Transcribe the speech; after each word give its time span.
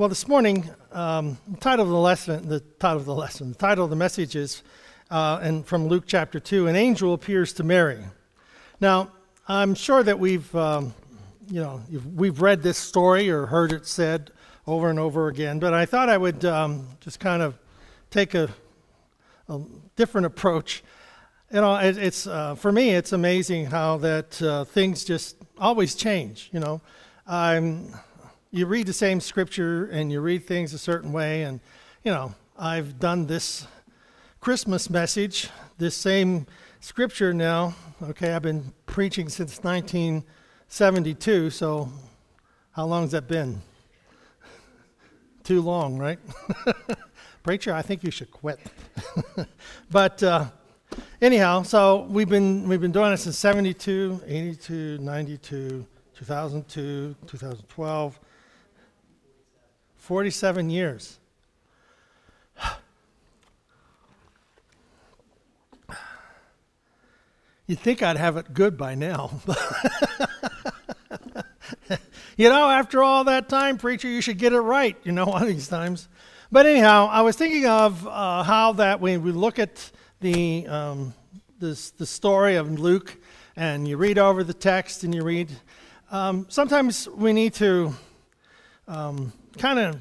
Well, 0.00 0.08
this 0.08 0.26
morning, 0.26 0.64
um, 0.92 1.36
the 1.46 1.58
title 1.58 1.84
of 1.84 1.90
the 1.90 1.98
lesson, 1.98 2.48
the 2.48 2.60
title 2.60 3.00
of 3.00 3.04
the 3.04 3.14
lesson, 3.14 3.50
the 3.50 3.58
title 3.58 3.84
of 3.84 3.90
the 3.90 3.96
message 3.96 4.34
is, 4.34 4.62
uh, 5.10 5.40
and 5.42 5.66
from 5.66 5.88
Luke 5.88 6.04
chapter 6.06 6.40
two, 6.40 6.68
an 6.68 6.74
angel 6.74 7.12
appears 7.12 7.52
to 7.52 7.64
Mary. 7.64 8.02
Now, 8.80 9.12
I'm 9.46 9.74
sure 9.74 10.02
that 10.02 10.18
we've, 10.18 10.56
um, 10.56 10.94
you 11.50 11.60
know, 11.60 11.82
we've 12.16 12.40
read 12.40 12.62
this 12.62 12.78
story 12.78 13.28
or 13.28 13.44
heard 13.44 13.72
it 13.72 13.84
said 13.84 14.30
over 14.66 14.88
and 14.88 14.98
over 14.98 15.28
again, 15.28 15.58
but 15.58 15.74
I 15.74 15.84
thought 15.84 16.08
I 16.08 16.16
would 16.16 16.46
um, 16.46 16.88
just 17.00 17.20
kind 17.20 17.42
of 17.42 17.58
take 18.08 18.32
a, 18.32 18.48
a, 19.50 19.60
different 19.96 20.26
approach. 20.26 20.82
You 21.52 21.60
know, 21.60 21.76
it, 21.76 21.98
it's 21.98 22.26
uh, 22.26 22.54
for 22.54 22.72
me, 22.72 22.92
it's 22.92 23.12
amazing 23.12 23.66
how 23.66 23.98
that 23.98 24.40
uh, 24.40 24.64
things 24.64 25.04
just 25.04 25.36
always 25.58 25.94
change. 25.94 26.48
You 26.54 26.60
know, 26.60 26.80
I'm 27.26 27.92
you 28.52 28.66
read 28.66 28.86
the 28.86 28.92
same 28.92 29.20
scripture 29.20 29.86
and 29.86 30.10
you 30.10 30.20
read 30.20 30.44
things 30.46 30.74
a 30.74 30.78
certain 30.78 31.12
way. 31.12 31.42
And, 31.42 31.60
you 32.02 32.10
know, 32.10 32.34
I've 32.58 32.98
done 32.98 33.26
this 33.26 33.66
Christmas 34.40 34.90
message, 34.90 35.48
this 35.78 35.96
same 35.96 36.46
scripture 36.80 37.32
now. 37.32 37.74
Okay, 38.02 38.32
I've 38.32 38.42
been 38.42 38.72
preaching 38.86 39.28
since 39.28 39.62
1972. 39.62 41.50
So, 41.50 41.90
how 42.72 42.86
long 42.86 43.02
has 43.02 43.12
that 43.12 43.28
been? 43.28 43.62
Too 45.44 45.62
long, 45.62 45.96
right? 45.96 46.18
Preacher, 47.42 47.72
I 47.72 47.82
think 47.82 48.02
you 48.02 48.10
should 48.10 48.32
quit. 48.32 48.58
but 49.90 50.22
uh, 50.22 50.46
anyhow, 51.22 51.62
so 51.62 52.06
we've 52.10 52.28
been 52.28 52.68
we've 52.68 52.80
been 52.80 52.92
doing 52.92 53.12
it 53.12 53.18
since 53.18 53.38
72, 53.38 54.22
82, 54.26 54.98
92, 54.98 55.86
2002, 56.14 57.14
2012. 57.26 58.20
47 60.10 60.70
years. 60.70 61.18
You'd 67.68 67.78
think 67.78 68.02
I'd 68.02 68.16
have 68.16 68.36
it 68.36 68.52
good 68.52 68.76
by 68.76 68.96
now. 68.96 69.40
you 72.36 72.48
know, 72.48 72.68
after 72.68 73.04
all 73.04 73.22
that 73.22 73.48
time, 73.48 73.78
preacher, 73.78 74.08
you 74.08 74.20
should 74.20 74.38
get 74.38 74.52
it 74.52 74.58
right, 74.58 74.96
you 75.04 75.12
know, 75.12 75.26
one 75.28 75.42
of 75.42 75.48
these 75.48 75.68
times. 75.68 76.08
But 76.50 76.66
anyhow, 76.66 77.06
I 77.08 77.20
was 77.20 77.36
thinking 77.36 77.66
of 77.66 78.04
uh, 78.04 78.42
how 78.42 78.72
that 78.72 79.00
when 79.00 79.22
we 79.22 79.30
look 79.30 79.60
at 79.60 79.92
the, 80.18 80.66
um, 80.66 81.14
this, 81.60 81.92
the 81.92 82.06
story 82.06 82.56
of 82.56 82.80
Luke 82.80 83.16
and 83.54 83.86
you 83.86 83.96
read 83.96 84.18
over 84.18 84.42
the 84.42 84.54
text 84.54 85.04
and 85.04 85.14
you 85.14 85.22
read, 85.22 85.52
um, 86.10 86.46
sometimes 86.48 87.08
we 87.10 87.32
need 87.32 87.54
to 87.54 87.94
um, 88.88 89.32
kind 89.58 89.78
of, 89.78 90.00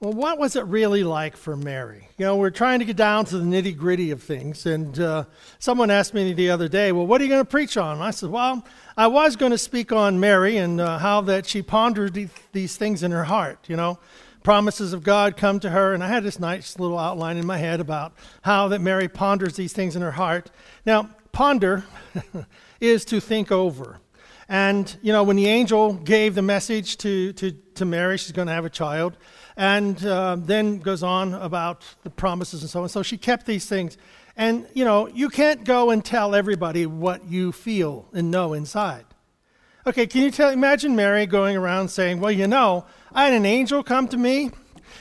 well, 0.00 0.12
what 0.12 0.38
was 0.38 0.54
it 0.54 0.64
really 0.66 1.02
like 1.02 1.36
for 1.36 1.56
Mary? 1.56 2.08
You 2.18 2.26
know, 2.26 2.36
we're 2.36 2.50
trying 2.50 2.80
to 2.80 2.84
get 2.84 2.96
down 2.96 3.24
to 3.26 3.38
the 3.38 3.44
nitty 3.44 3.76
gritty 3.76 4.10
of 4.10 4.22
things. 4.22 4.66
And 4.66 4.98
uh, 5.00 5.24
someone 5.58 5.90
asked 5.90 6.12
me 6.12 6.32
the 6.34 6.50
other 6.50 6.68
day, 6.68 6.92
well, 6.92 7.06
what 7.06 7.20
are 7.20 7.24
you 7.24 7.30
going 7.30 7.40
to 7.40 7.50
preach 7.50 7.76
on? 7.76 8.02
I 8.02 8.10
said, 8.10 8.30
well, 8.30 8.66
I 8.96 9.06
was 9.06 9.34
going 9.36 9.52
to 9.52 9.58
speak 9.58 9.92
on 9.92 10.20
Mary 10.20 10.58
and 10.58 10.80
uh, 10.80 10.98
how 10.98 11.22
that 11.22 11.46
she 11.46 11.62
pondered 11.62 12.30
these 12.52 12.76
things 12.76 13.02
in 13.02 13.12
her 13.12 13.24
heart, 13.24 13.60
you 13.68 13.76
know. 13.76 13.98
Promises 14.42 14.92
of 14.92 15.02
God 15.02 15.38
come 15.38 15.58
to 15.60 15.70
her, 15.70 15.94
and 15.94 16.04
I 16.04 16.08
had 16.08 16.22
this 16.22 16.38
nice 16.38 16.78
little 16.78 16.98
outline 16.98 17.38
in 17.38 17.46
my 17.46 17.56
head 17.56 17.80
about 17.80 18.12
how 18.42 18.68
that 18.68 18.82
Mary 18.82 19.08
ponders 19.08 19.56
these 19.56 19.72
things 19.72 19.96
in 19.96 20.02
her 20.02 20.10
heart. 20.10 20.50
Now, 20.84 21.08
ponder 21.32 21.84
is 22.80 23.06
to 23.06 23.20
think 23.20 23.50
over. 23.50 24.00
And, 24.48 24.94
you 25.02 25.12
know, 25.12 25.22
when 25.22 25.36
the 25.36 25.46
angel 25.46 25.94
gave 25.94 26.34
the 26.34 26.42
message 26.42 26.98
to, 26.98 27.32
to, 27.34 27.52
to 27.52 27.84
Mary, 27.84 28.18
she's 28.18 28.32
going 28.32 28.48
to 28.48 28.52
have 28.52 28.64
a 28.64 28.70
child, 28.70 29.16
and 29.56 30.04
uh, 30.04 30.36
then 30.38 30.78
goes 30.78 31.02
on 31.02 31.34
about 31.34 31.82
the 32.02 32.10
promises 32.10 32.62
and 32.62 32.70
so 32.70 32.82
on. 32.82 32.88
So 32.88 33.02
she 33.02 33.16
kept 33.16 33.46
these 33.46 33.66
things. 33.66 33.96
And, 34.36 34.66
you 34.74 34.84
know, 34.84 35.08
you 35.08 35.28
can't 35.28 35.64
go 35.64 35.90
and 35.90 36.04
tell 36.04 36.34
everybody 36.34 36.86
what 36.86 37.24
you 37.26 37.52
feel 37.52 38.08
and 38.12 38.30
know 38.30 38.52
inside. 38.52 39.04
Okay, 39.86 40.06
can 40.06 40.22
you 40.22 40.30
tell, 40.30 40.50
imagine 40.50 40.96
Mary 40.96 41.26
going 41.26 41.56
around 41.56 41.88
saying, 41.88 42.18
Well, 42.18 42.32
you 42.32 42.46
know, 42.46 42.86
I 43.12 43.24
had 43.24 43.34
an 43.34 43.44
angel 43.44 43.82
come 43.82 44.08
to 44.08 44.16
me, 44.16 44.50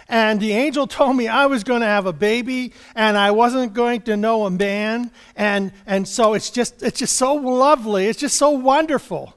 and 0.10 0.40
the 0.40 0.52
angel 0.52 0.88
told 1.00 1.16
me 1.16 1.28
I 1.28 1.46
was 1.46 1.64
going 1.64 1.82
to 1.82 1.88
have 1.88 2.06
a 2.06 2.14
baby, 2.14 2.74
and 2.94 3.18
I 3.18 3.32
wasn't 3.32 3.74
going 3.74 4.02
to 4.02 4.18
know 4.18 4.46
a 4.46 4.52
man, 4.52 5.10
and, 5.36 5.72
and 5.86 6.08
so 6.08 6.34
it's 6.34 6.50
just, 6.50 6.84
it's 6.84 7.00
just 7.00 7.16
so 7.16 7.34
lovely, 7.34 8.08
it's 8.08 8.20
just 8.20 8.36
so 8.38 8.52
wonderful. 8.52 9.34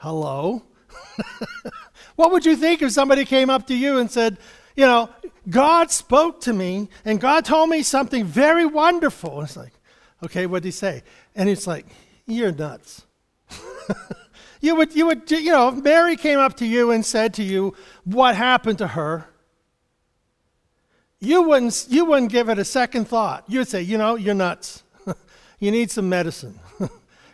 Hello? 0.00 0.62
what 2.16 2.32
would 2.32 2.46
you 2.46 2.56
think 2.56 2.80
if 2.80 2.90
somebody 2.90 3.26
came 3.26 3.50
up 3.50 3.66
to 3.66 3.74
you 3.74 3.98
and 3.98 4.10
said, 4.10 4.38
You 4.74 4.86
know, 4.86 5.10
God 5.50 5.90
spoke 5.90 6.40
to 6.42 6.54
me 6.54 6.88
and 7.04 7.20
God 7.20 7.44
told 7.44 7.68
me 7.68 7.82
something 7.82 8.24
very 8.24 8.64
wonderful? 8.64 9.40
And 9.40 9.46
It's 9.46 9.58
like, 9.58 9.74
Okay, 10.24 10.46
what 10.46 10.62
did 10.62 10.68
he 10.68 10.72
say? 10.72 11.02
And 11.34 11.50
it's 11.50 11.66
like, 11.66 11.84
You're 12.26 12.50
nuts. 12.50 13.04
you 14.62 14.74
would, 14.74 14.96
you 14.96 15.04
would, 15.04 15.30
you 15.30 15.52
know, 15.52 15.68
if 15.68 15.84
Mary 15.84 16.16
came 16.16 16.38
up 16.38 16.56
to 16.56 16.66
you 16.66 16.90
and 16.92 17.04
said 17.04 17.34
to 17.34 17.42
you 17.42 17.74
what 18.04 18.36
happened 18.36 18.78
to 18.78 18.86
her, 18.88 19.26
you 21.18 21.42
wouldn't, 21.42 21.86
you 21.90 22.06
wouldn't 22.06 22.32
give 22.32 22.48
it 22.48 22.58
a 22.58 22.64
second 22.64 23.06
thought. 23.06 23.44
You'd 23.48 23.68
say, 23.68 23.82
you 23.82 23.98
know, 23.98 24.14
you're 24.14 24.34
nuts. 24.34 24.82
you 25.58 25.70
need 25.70 25.90
some 25.90 26.08
medicine. 26.08 26.58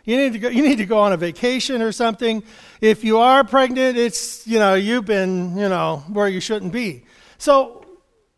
You 0.07 0.15
need 0.15 0.33
to 0.33 0.39
go, 0.39 0.47
you 0.47 0.63
need 0.63 0.77
to 0.77 0.85
go 0.85 0.99
on 0.99 1.11
a 1.11 1.17
vacation 1.17 1.81
or 1.81 1.91
something. 1.91 2.41
If 2.79 3.03
you 3.03 3.17
are 3.17 3.43
pregnant, 3.43 3.97
it's, 3.97 4.47
you 4.47 4.57
know, 4.57 4.73
you've 4.73 5.03
been, 5.03 5.57
you 5.57 5.67
know, 5.67 6.05
where 6.07 6.29
you 6.29 6.39
shouldn't 6.39 6.71
be. 6.71 7.03
So 7.37 7.85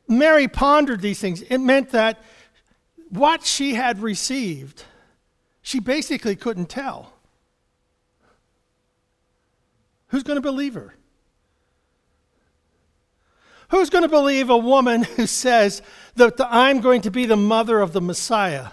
Mary 0.07 0.47
pondered 0.47 0.99
these 0.99 1.19
things. 1.21 1.43
It 1.43 1.59
meant 1.59 1.91
that 1.91 2.23
what 3.09 3.45
she 3.45 3.75
had 3.75 4.01
received, 4.01 4.83
she 5.61 5.79
basically 5.79 6.35
couldn't 6.35 6.69
tell. 6.69 7.13
Who's 10.07 10.23
going 10.23 10.37
to 10.37 10.41
believe 10.41 10.73
her? 10.73 10.95
Who's 13.69 13.91
going 13.91 14.01
to 14.01 14.09
believe 14.09 14.49
a 14.49 14.57
woman 14.57 15.03
who 15.03 15.27
says 15.27 15.83
that 16.15 16.33
I'm 16.49 16.81
going 16.81 17.01
to 17.01 17.11
be 17.11 17.27
the 17.27 17.37
mother 17.37 17.79
of 17.79 17.93
the 17.93 18.01
Messiah? 18.01 18.69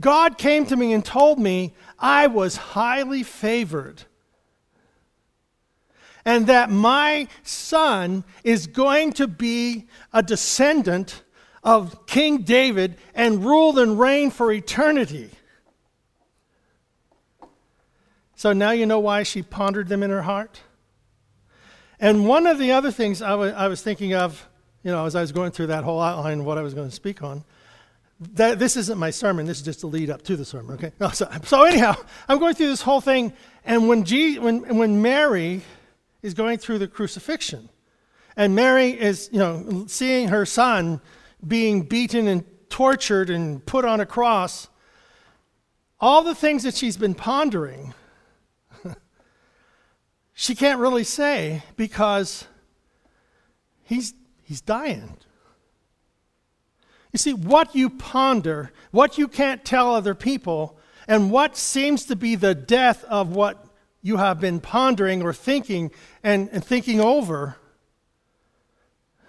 God 0.00 0.38
came 0.38 0.66
to 0.66 0.76
me 0.76 0.92
and 0.92 1.04
told 1.04 1.38
me 1.38 1.74
I 1.98 2.26
was 2.26 2.56
highly 2.56 3.22
favored 3.22 4.04
and 6.24 6.46
that 6.46 6.70
my 6.70 7.28
son 7.42 8.24
is 8.44 8.66
going 8.66 9.12
to 9.14 9.26
be 9.26 9.86
a 10.12 10.22
descendant 10.22 11.22
of 11.62 12.06
King 12.06 12.38
David 12.38 12.96
and 13.14 13.44
rule 13.44 13.78
and 13.78 13.98
reign 13.98 14.30
for 14.30 14.52
eternity. 14.52 15.30
So 18.34 18.52
now 18.52 18.70
you 18.70 18.86
know 18.86 19.00
why 19.00 19.22
she 19.22 19.42
pondered 19.42 19.88
them 19.88 20.02
in 20.02 20.10
her 20.10 20.22
heart? 20.22 20.60
And 21.98 22.26
one 22.26 22.46
of 22.46 22.58
the 22.58 22.72
other 22.72 22.90
things 22.90 23.20
I, 23.20 23.30
w- 23.30 23.52
I 23.52 23.68
was 23.68 23.82
thinking 23.82 24.14
of, 24.14 24.48
you 24.82 24.90
know, 24.90 25.04
as 25.04 25.14
I 25.14 25.20
was 25.20 25.32
going 25.32 25.50
through 25.50 25.66
that 25.66 25.84
whole 25.84 26.00
outline 26.00 26.40
of 26.40 26.46
what 26.46 26.56
I 26.56 26.62
was 26.62 26.72
going 26.72 26.88
to 26.88 26.94
speak 26.94 27.22
on, 27.22 27.44
that, 28.20 28.58
this 28.58 28.76
isn't 28.76 28.98
my 28.98 29.10
sermon. 29.10 29.46
This 29.46 29.58
is 29.58 29.62
just 29.62 29.82
a 29.82 29.86
lead 29.86 30.10
up 30.10 30.22
to 30.22 30.36
the 30.36 30.44
sermon. 30.44 30.74
Okay. 30.74 30.92
So, 31.14 31.28
so, 31.44 31.64
anyhow, 31.64 31.96
I'm 32.28 32.38
going 32.38 32.54
through 32.54 32.68
this 32.68 32.82
whole 32.82 33.00
thing, 33.00 33.32
and 33.64 33.88
when, 33.88 34.04
when 34.04 34.76
when 34.76 35.02
Mary 35.02 35.62
is 36.22 36.34
going 36.34 36.58
through 36.58 36.78
the 36.78 36.88
crucifixion, 36.88 37.70
and 38.36 38.54
Mary 38.54 38.90
is 38.90 39.30
you 39.32 39.38
know 39.38 39.84
seeing 39.86 40.28
her 40.28 40.44
son 40.44 41.00
being 41.46 41.82
beaten 41.82 42.28
and 42.28 42.44
tortured 42.68 43.30
and 43.30 43.64
put 43.64 43.86
on 43.86 44.00
a 44.00 44.06
cross, 44.06 44.68
all 45.98 46.22
the 46.22 46.34
things 46.34 46.62
that 46.64 46.74
she's 46.74 46.98
been 46.98 47.14
pondering, 47.14 47.94
she 50.34 50.54
can't 50.54 50.78
really 50.78 51.04
say 51.04 51.62
because 51.76 52.46
he's 53.82 54.12
he's 54.44 54.60
dying. 54.60 55.16
You 57.12 57.18
see, 57.18 57.32
what 57.32 57.74
you 57.74 57.90
ponder, 57.90 58.72
what 58.90 59.18
you 59.18 59.26
can't 59.28 59.64
tell 59.64 59.94
other 59.94 60.14
people, 60.14 60.78
and 61.08 61.30
what 61.30 61.56
seems 61.56 62.04
to 62.06 62.16
be 62.16 62.36
the 62.36 62.54
death 62.54 63.04
of 63.04 63.34
what 63.34 63.66
you 64.02 64.16
have 64.18 64.40
been 64.40 64.60
pondering 64.60 65.22
or 65.22 65.32
thinking 65.32 65.90
and, 66.22 66.48
and 66.52 66.64
thinking 66.64 67.00
over, 67.00 67.56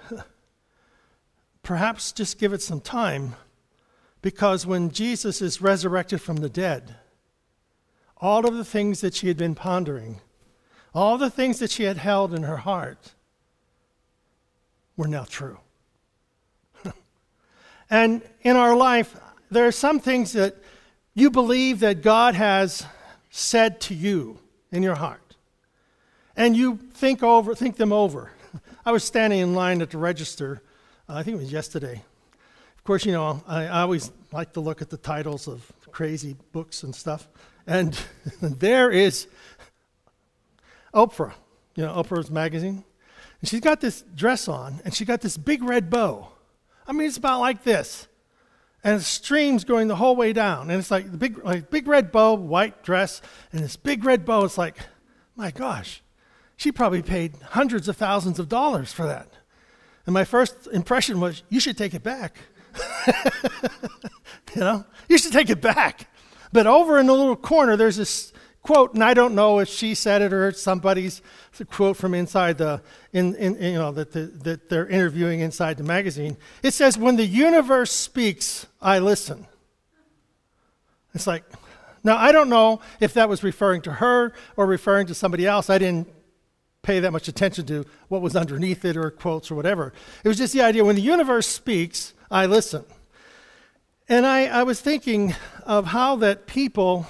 perhaps 1.64 2.12
just 2.12 2.40
give 2.40 2.54
it 2.54 2.62
some 2.62 2.82
time. 2.82 3.36
Because 4.22 4.68
when 4.68 4.92
Jesus 4.92 5.42
is 5.42 5.62
resurrected 5.62 6.22
from 6.22 6.38
the 6.38 6.50
dead, 6.50 6.96
all 8.18 8.46
of 8.48 8.56
the 8.56 8.66
things 8.66 9.02
that 9.02 9.16
she 9.16 9.28
had 9.28 9.38
been 9.38 9.56
pondering, 9.56 10.22
all 10.94 11.18
the 11.18 11.32
things 11.32 11.58
that 11.58 11.72
she 11.72 11.84
had 11.84 11.98
held 11.98 12.34
in 12.34 12.44
her 12.44 12.58
heart, 12.58 13.14
were 14.96 15.08
now 15.08 15.24
true. 15.24 15.58
And 17.92 18.22
in 18.42 18.56
our 18.56 18.76
life, 18.76 19.16
there 19.52 19.68
are 19.68 19.72
some 19.72 20.00
things 20.00 20.32
that 20.32 20.56
you 21.14 21.30
believe 21.30 21.82
that 21.82 22.02
God 22.02 22.36
has 22.36 22.86
said 23.30 23.82
to 23.82 23.94
you 23.94 24.40
in 24.72 24.82
your 24.82 24.96
heart. 24.96 25.20
and 26.38 26.56
you 26.56 26.78
think 26.94 27.22
over, 27.22 27.54
think 27.54 27.76
them 27.76 27.92
over. 27.92 28.32
I 28.86 28.94
was 28.94 29.04
standing 29.04 29.40
in 29.40 29.54
line 29.54 29.82
at 29.82 29.90
the 29.90 29.98
register, 29.98 30.64
uh, 31.10 31.16
I 31.16 31.24
think 31.24 31.36
it 31.36 31.42
was 31.42 31.52
yesterday. 31.52 32.02
Of 32.78 32.84
course, 32.86 33.06
you 33.06 33.12
know, 33.12 33.44
I, 33.46 33.66
I 33.66 33.82
always 33.82 34.12
like 34.32 34.54
to 34.54 34.62
look 34.62 34.82
at 34.82 34.90
the 34.90 34.98
titles 34.98 35.48
of 35.50 35.70
crazy 35.92 36.38
books 36.54 36.84
and 36.84 36.96
stuff. 36.96 37.28
And 37.68 38.00
there 38.42 38.90
is 38.90 39.28
Oprah, 40.94 41.34
you 41.76 41.84
know, 41.84 41.94
Oprah's 41.94 42.32
magazine. 42.32 42.86
And 43.42 43.50
she's 43.50 43.60
got 43.60 43.82
this 43.82 44.04
dress 44.16 44.48
on, 44.48 44.80
and 44.86 44.94
she 44.94 45.04
got 45.04 45.20
this 45.20 45.36
big 45.36 45.64
red 45.64 45.90
bow. 45.90 46.30
I 46.92 46.94
mean, 46.94 47.08
it's 47.08 47.16
about 47.16 47.40
like 47.40 47.64
this. 47.64 48.10
And 48.84 49.00
it 49.00 49.04
streams 49.06 49.64
going 49.64 49.88
the 49.88 49.96
whole 49.96 50.18
way 50.18 50.34
down. 50.34 50.70
And 50.70 50.78
it's 50.78 50.92
like 50.92 51.10
the 51.10 51.18
big, 51.18 51.42
like 51.42 51.70
big 51.70 51.88
red 51.88 52.12
bow, 52.12 52.34
white 52.34 52.84
dress, 52.84 53.22
and 53.54 53.64
this 53.64 53.78
big 53.78 54.04
red 54.04 54.26
bow. 54.26 54.44
It's 54.44 54.58
like, 54.58 54.76
my 55.38 55.52
gosh, 55.52 56.04
she 56.58 56.70
probably 56.70 57.02
paid 57.02 57.38
hundreds 57.52 57.88
of 57.88 57.96
thousands 57.96 58.40
of 58.40 58.50
dollars 58.50 58.92
for 58.92 59.06
that. 59.06 59.30
And 60.06 60.14
my 60.14 60.26
first 60.26 60.68
impression 60.74 61.22
was, 61.22 61.44
you 61.48 61.62
should 61.62 61.78
take 61.78 61.94
it 61.94 62.04
back. 62.04 62.36
you 64.54 64.60
know, 64.60 64.84
you 65.08 65.18
should 65.18 65.32
take 65.32 65.50
it 65.50 65.62
back. 65.62 66.10
But 66.52 66.68
over 66.68 67.00
in 67.00 67.06
the 67.06 67.14
little 67.14 67.38
corner, 67.38 67.78
there's 67.78 67.96
this 67.96 68.34
quote, 68.62 68.94
and 68.94 69.04
I 69.04 69.14
don't 69.14 69.36
know 69.36 69.60
if 69.60 69.70
she 69.70 69.96
said 69.96 70.22
it 70.22 70.34
or 70.34 70.52
somebody's 70.52 71.22
quote 71.70 71.98
from 71.98 72.14
inside 72.14 72.58
the, 72.58 72.82
in, 73.12 73.36
in, 73.36 73.62
you 73.62 73.74
know, 73.74 73.92
that, 73.92 74.12
the, 74.12 74.26
that 74.44 74.70
they're 74.70 74.88
interviewing 74.88 75.40
inside 75.40 75.78
the 75.78 75.84
magazine. 75.84 76.38
It 76.64 76.74
says, 76.74 76.98
When 76.98 77.16
the 77.16 77.26
universe 77.26 77.92
speaks, 77.92 78.68
I 78.82 79.00
listen. 79.00 79.48
It's 81.14 81.28
like, 81.28 81.44
now 82.04 82.18
I 82.18 82.32
don't 82.32 82.50
know 82.50 82.82
if 83.00 83.14
that 83.14 83.30
was 83.30 83.44
referring 83.44 83.82
to 83.84 83.94
her 83.94 84.34
or 84.56 84.66
referring 84.66 85.08
to 85.08 85.14
somebody 85.14 85.46
else. 85.46 85.70
I 85.70 85.78
didn't 85.78 86.08
pay 86.82 87.00
that 87.00 87.12
much 87.12 87.28
attention 87.28 87.66
to 87.68 87.86
what 88.08 88.22
was 88.22 88.36
underneath 88.36 88.86
it 88.86 88.98
or 88.98 89.12
quotes 89.12 89.52
or 89.52 89.56
whatever. 89.56 89.94
It 90.24 90.28
was 90.28 90.38
just 90.38 90.54
the 90.54 90.62
idea 90.62 90.84
when 90.84 90.96
the 90.96 91.02
universe 91.02 91.48
speaks, 91.48 92.14
I 92.30 92.46
listen. 92.46 92.86
And 94.10 94.26
I, 94.26 94.46
I 94.46 94.64
was 94.64 94.82
thinking 94.82 95.36
of 95.64 95.88
how 95.88 96.16
that 96.18 96.48
people 96.48 97.06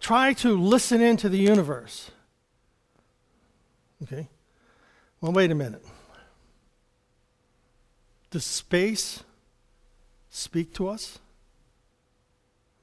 try 0.00 0.32
to 0.34 0.56
listen 0.56 1.00
into 1.00 1.28
the 1.28 1.38
universe. 1.38 2.10
Okay? 4.02 4.28
Well, 5.20 5.32
wait 5.32 5.50
a 5.50 5.54
minute. 5.54 5.84
Does 8.30 8.44
space 8.44 9.24
speak 10.30 10.72
to 10.74 10.88
us? 10.88 11.18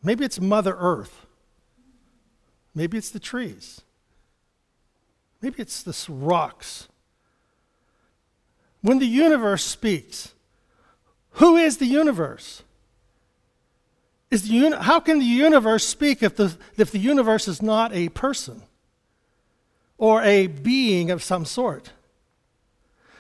Maybe 0.03 0.25
it's 0.25 0.39
Mother 0.39 0.75
Earth. 0.77 1.25
Maybe 2.73 2.97
it's 2.97 3.09
the 3.09 3.19
trees. 3.19 3.81
Maybe 5.41 5.56
it's 5.59 5.81
the 5.81 5.95
rocks. 6.12 6.88
When 8.81 9.00
the 9.00 9.07
universe 9.07 9.63
speaks, 9.63 10.33
who 11.31 11.56
is 11.56 11.77
the 11.77 11.85
universe? 11.85 12.63
Is 14.31 14.48
the 14.48 14.54
uni- 14.54 14.77
how 14.77 15.00
can 15.00 15.19
the 15.19 15.25
universe 15.25 15.86
speak 15.86 16.24
if 16.24 16.36
the, 16.36 16.57
if 16.77 16.92
the 16.92 17.00
universe 17.00 17.48
is 17.48 17.62
not 17.62 17.94
a 17.94 18.10
person 18.10 18.63
or 19.98 20.24
a 20.24 20.48
being 20.48 21.12
of 21.12 21.24
some 21.24 21.45
sort? 21.45 21.92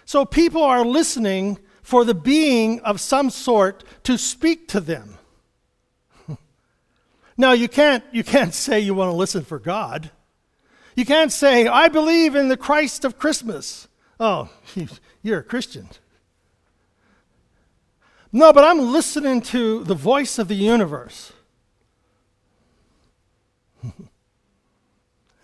So 0.05 0.25
people 0.25 0.63
are 0.63 0.85
listening 0.85 1.59
for 1.81 2.05
the 2.05 2.15
being 2.15 2.79
of 2.81 2.99
some 2.99 3.29
sort 3.29 3.83
to 4.03 4.17
speak 4.17 4.67
to 4.69 4.79
them. 4.79 5.17
now 7.37 7.51
you 7.51 7.67
can't 7.67 8.03
you 8.11 8.23
can't 8.23 8.53
say 8.53 8.79
you 8.79 8.93
want 8.93 9.09
to 9.09 9.15
listen 9.15 9.43
for 9.43 9.59
God. 9.59 10.11
You 10.95 11.05
can't 11.05 11.31
say 11.31 11.67
I 11.67 11.87
believe 11.87 12.35
in 12.35 12.47
the 12.47 12.57
Christ 12.57 13.05
of 13.05 13.19
Christmas. 13.19 13.87
Oh, 14.19 14.49
you're 15.21 15.39
a 15.39 15.43
Christian. 15.43 15.89
No, 18.35 18.51
but 18.51 18.65
I'm 18.65 18.91
listening 18.91 19.39
to 19.43 19.85
the 19.85 19.95
voice 19.95 20.37
of 20.37 20.49
the 20.49 20.55
universe. 20.55 21.31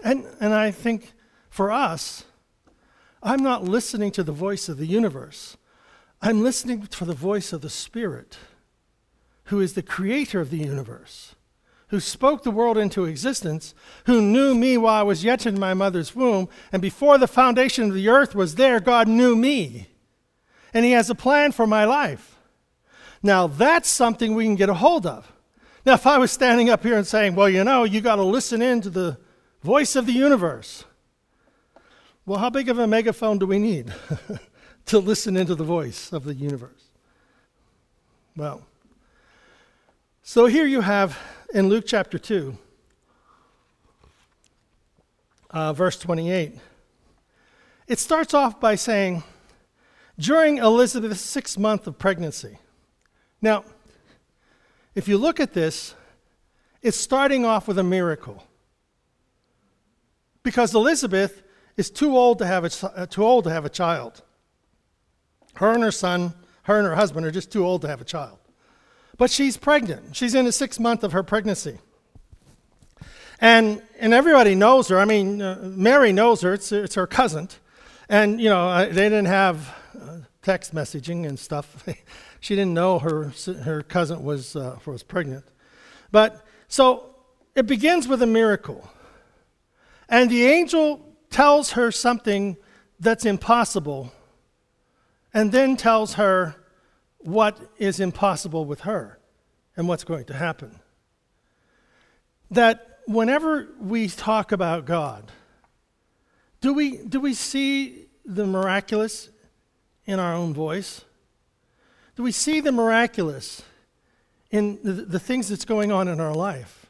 and, 0.03 0.25
and 0.41 0.53
I 0.53 0.71
think 0.71 1.13
for 1.49 1.71
us, 1.71 2.25
I'm 3.23 3.41
not 3.41 3.63
listening 3.63 4.11
to 4.11 4.23
the 4.23 4.33
voice 4.33 4.67
of 4.67 4.77
the 4.77 4.85
universe. 4.85 5.55
I'm 6.21 6.43
listening 6.43 6.81
for 6.81 7.05
the 7.05 7.13
voice 7.13 7.53
of 7.53 7.61
the 7.61 7.69
Spirit, 7.69 8.37
who 9.45 9.61
is 9.61 9.71
the 9.73 9.81
creator 9.81 10.41
of 10.41 10.49
the 10.49 10.57
universe, 10.57 11.35
who 11.91 12.01
spoke 12.01 12.43
the 12.43 12.51
world 12.51 12.77
into 12.77 13.05
existence, 13.05 13.73
who 14.05 14.21
knew 14.21 14.53
me 14.53 14.77
while 14.77 14.99
I 14.99 15.03
was 15.03 15.23
yet 15.23 15.45
in 15.45 15.57
my 15.57 15.73
mother's 15.73 16.13
womb, 16.13 16.49
and 16.73 16.81
before 16.81 17.17
the 17.17 17.25
foundation 17.25 17.87
of 17.87 17.93
the 17.93 18.09
earth 18.09 18.35
was 18.35 18.55
there, 18.55 18.81
God 18.81 19.07
knew 19.07 19.37
me. 19.37 19.87
And 20.73 20.83
He 20.83 20.91
has 20.91 21.09
a 21.09 21.15
plan 21.15 21.53
for 21.53 21.65
my 21.65 21.85
life. 21.85 22.31
Now, 23.23 23.47
that's 23.47 23.89
something 23.89 24.33
we 24.33 24.45
can 24.45 24.55
get 24.55 24.69
a 24.69 24.73
hold 24.73 25.05
of. 25.05 25.31
Now, 25.85 25.93
if 25.93 26.05
I 26.05 26.17
was 26.17 26.31
standing 26.31 26.69
up 26.69 26.83
here 26.83 26.97
and 26.97 27.05
saying, 27.05 27.35
well, 27.35 27.49
you 27.49 27.63
know, 27.63 27.83
you 27.83 28.01
got 28.01 28.15
to 28.15 28.23
listen 28.23 28.61
in 28.61 28.81
to 28.81 28.89
the 28.89 29.17
voice 29.63 29.95
of 29.95 30.05
the 30.05 30.13
universe, 30.13 30.85
well, 32.25 32.39
how 32.39 32.49
big 32.49 32.69
of 32.69 32.77
a 32.77 32.87
megaphone 32.87 33.39
do 33.39 33.45
we 33.45 33.59
need 33.59 33.93
to 34.85 34.99
listen 34.99 35.35
into 35.35 35.55
the 35.55 35.63
voice 35.63 36.11
of 36.13 36.23
the 36.23 36.33
universe? 36.33 36.89
Well, 38.35 38.65
so 40.23 40.45
here 40.45 40.65
you 40.65 40.81
have 40.81 41.17
in 41.53 41.67
Luke 41.67 41.85
chapter 41.87 42.17
2, 42.17 42.57
uh, 45.49 45.73
verse 45.73 45.97
28, 45.97 46.57
it 47.87 47.99
starts 47.99 48.33
off 48.33 48.59
by 48.59 48.75
saying, 48.75 49.23
during 50.17 50.59
Elizabeth's 50.59 51.19
sixth 51.19 51.57
month 51.57 51.87
of 51.87 51.97
pregnancy, 51.97 52.59
now, 53.41 53.63
if 54.93 55.07
you 55.07 55.17
look 55.17 55.39
at 55.39 55.53
this, 55.53 55.95
it's 56.81 56.97
starting 56.97 57.45
off 57.45 57.67
with 57.67 57.77
a 57.79 57.83
miracle. 57.83 58.43
Because 60.43 60.73
Elizabeth 60.73 61.43
is 61.77 61.89
too 61.89 62.17
old 62.17 62.39
to 62.39 62.45
have 62.45 62.65
a, 62.65 62.87
uh, 62.95 63.05
too 63.05 63.23
old 63.23 63.43
to 63.45 63.49
have 63.51 63.65
a 63.65 63.69
child. 63.69 64.23
Her 65.55 65.71
and 65.73 65.83
her 65.83 65.91
son, 65.91 66.33
her 66.63 66.77
and 66.77 66.87
her 66.87 66.95
husband 66.95 67.25
are 67.25 67.31
just 67.31 67.51
too 67.51 67.65
old 67.65 67.81
to 67.81 67.87
have 67.87 68.01
a 68.01 68.05
child. 68.05 68.39
But 69.17 69.29
she's 69.29 69.57
pregnant. 69.57 70.15
She's 70.15 70.33
in 70.33 70.45
the 70.45 70.51
sixth 70.51 70.79
month 70.79 71.03
of 71.03 71.11
her 71.11 71.23
pregnancy. 71.23 71.79
And, 73.39 73.81
and 73.99 74.13
everybody 74.13 74.55
knows 74.55 74.87
her. 74.89 74.99
I 74.99 75.05
mean, 75.05 75.41
uh, 75.41 75.59
Mary 75.63 76.11
knows 76.13 76.41
her. 76.41 76.53
It's, 76.53 76.71
it's 76.71 76.95
her 76.95 77.07
cousin. 77.07 77.49
And, 78.09 78.41
you 78.41 78.49
know, 78.49 78.85
they 78.85 79.09
didn't 79.09 79.25
have 79.25 79.75
uh, 79.99 80.17
text 80.41 80.73
messaging 80.75 81.27
and 81.27 81.39
stuff. 81.39 81.87
She 82.41 82.55
didn't 82.55 82.73
know 82.73 82.99
her, 82.99 83.31
her 83.63 83.83
cousin 83.83 84.23
was, 84.23 84.55
uh, 84.55 84.79
was 84.85 85.03
pregnant. 85.03 85.45
But 86.11 86.43
so 86.67 87.15
it 87.55 87.67
begins 87.67 88.07
with 88.07 88.21
a 88.21 88.27
miracle. 88.27 88.89
And 90.09 90.29
the 90.29 90.45
angel 90.45 91.05
tells 91.29 91.71
her 91.73 91.91
something 91.91 92.57
that's 92.99 93.25
impossible, 93.25 94.11
and 95.33 95.51
then 95.51 95.77
tells 95.77 96.15
her 96.15 96.55
what 97.19 97.59
is 97.77 97.99
impossible 97.99 98.65
with 98.65 98.81
her 98.81 99.19
and 99.77 99.87
what's 99.87 100.03
going 100.03 100.25
to 100.25 100.33
happen. 100.33 100.79
That 102.49 102.99
whenever 103.05 103.69
we 103.79 104.07
talk 104.07 104.51
about 104.51 104.85
God, 104.85 105.31
do 106.59 106.73
we, 106.73 106.97
do 106.97 107.19
we 107.19 107.35
see 107.35 108.07
the 108.25 108.47
miraculous 108.47 109.29
in 110.05 110.19
our 110.19 110.33
own 110.33 110.53
voice? 110.53 111.05
Do 112.15 112.23
we 112.23 112.31
see 112.31 112.59
the 112.59 112.71
miraculous 112.71 113.63
in 114.49 114.79
the, 114.83 114.93
the 114.93 115.19
things 115.19 115.49
that's 115.49 115.65
going 115.65 115.91
on 115.91 116.07
in 116.07 116.19
our 116.19 116.33
life? 116.33 116.87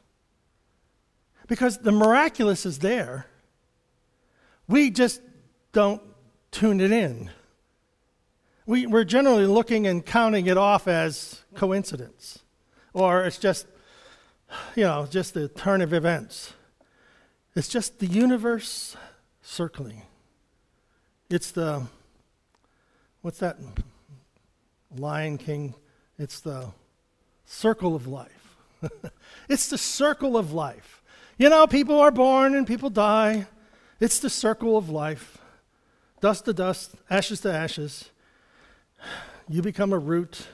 Because 1.48 1.80
the 1.80 1.92
miraculous 1.92 2.66
is 2.66 2.80
there. 2.80 3.28
We 4.68 4.90
just 4.90 5.22
don't 5.74 6.02
tune 6.52 6.80
it 6.80 6.92
in. 6.92 7.30
We, 8.66 8.86
we're 8.86 9.04
generally 9.04 9.46
looking 9.46 9.86
and 9.88 10.06
counting 10.06 10.48
it 10.48 10.58
off 10.58 10.88
as 10.88 11.42
coincidence, 11.56 12.40
or 12.94 13.24
it's 13.24 13.38
just, 13.38 13.68
you 14.76 14.84
know, 14.84 15.08
just 15.10 15.34
the 15.34 15.48
turn 15.50 15.82
of 15.82 15.94
events. 15.94 16.54
It's 17.56 17.68
just 17.68 18.00
the 18.00 18.06
universe 18.06 18.96
circling. 19.42 20.04
It's 21.30 21.52
the, 21.52 21.88
what's 23.22 23.40
that 23.40 23.58
Lion 24.96 25.38
King. 25.38 25.76
It's 26.18 26.40
the 26.40 26.68
circle 27.46 27.96
of 27.96 28.08
life. 28.08 28.56
it's 29.50 29.70
the 29.70 29.78
circle 29.78 30.38
of 30.38 30.54
life. 30.54 31.02
You 31.38 31.50
know, 31.50 31.68
people 31.68 32.00
are 32.00 32.12
born 32.12 32.56
and 32.56 32.68
people 32.68 32.90
die. 32.90 33.48
It's 34.00 34.20
the 34.20 34.30
circle 34.30 34.78
of 34.78 34.90
life. 34.90 35.38
Dust 36.20 36.46
to 36.46 36.54
dust, 36.54 36.96
ashes 37.10 37.42
to 37.42 37.52
ashes. 37.54 38.10
You 39.50 39.62
become 39.62 39.92
a 39.92 39.98
root, 39.98 40.48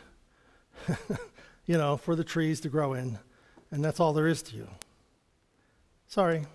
you 1.65 1.77
know, 1.77 1.97
for 1.97 2.15
the 2.15 2.23
trees 2.23 2.61
to 2.61 2.69
grow 2.69 2.93
in. 2.93 3.19
And 3.71 3.83
that's 3.83 3.99
all 3.99 4.13
there 4.13 4.27
is 4.27 4.41
to 4.43 4.55
you. 4.55 4.67
Sorry. 6.07 6.45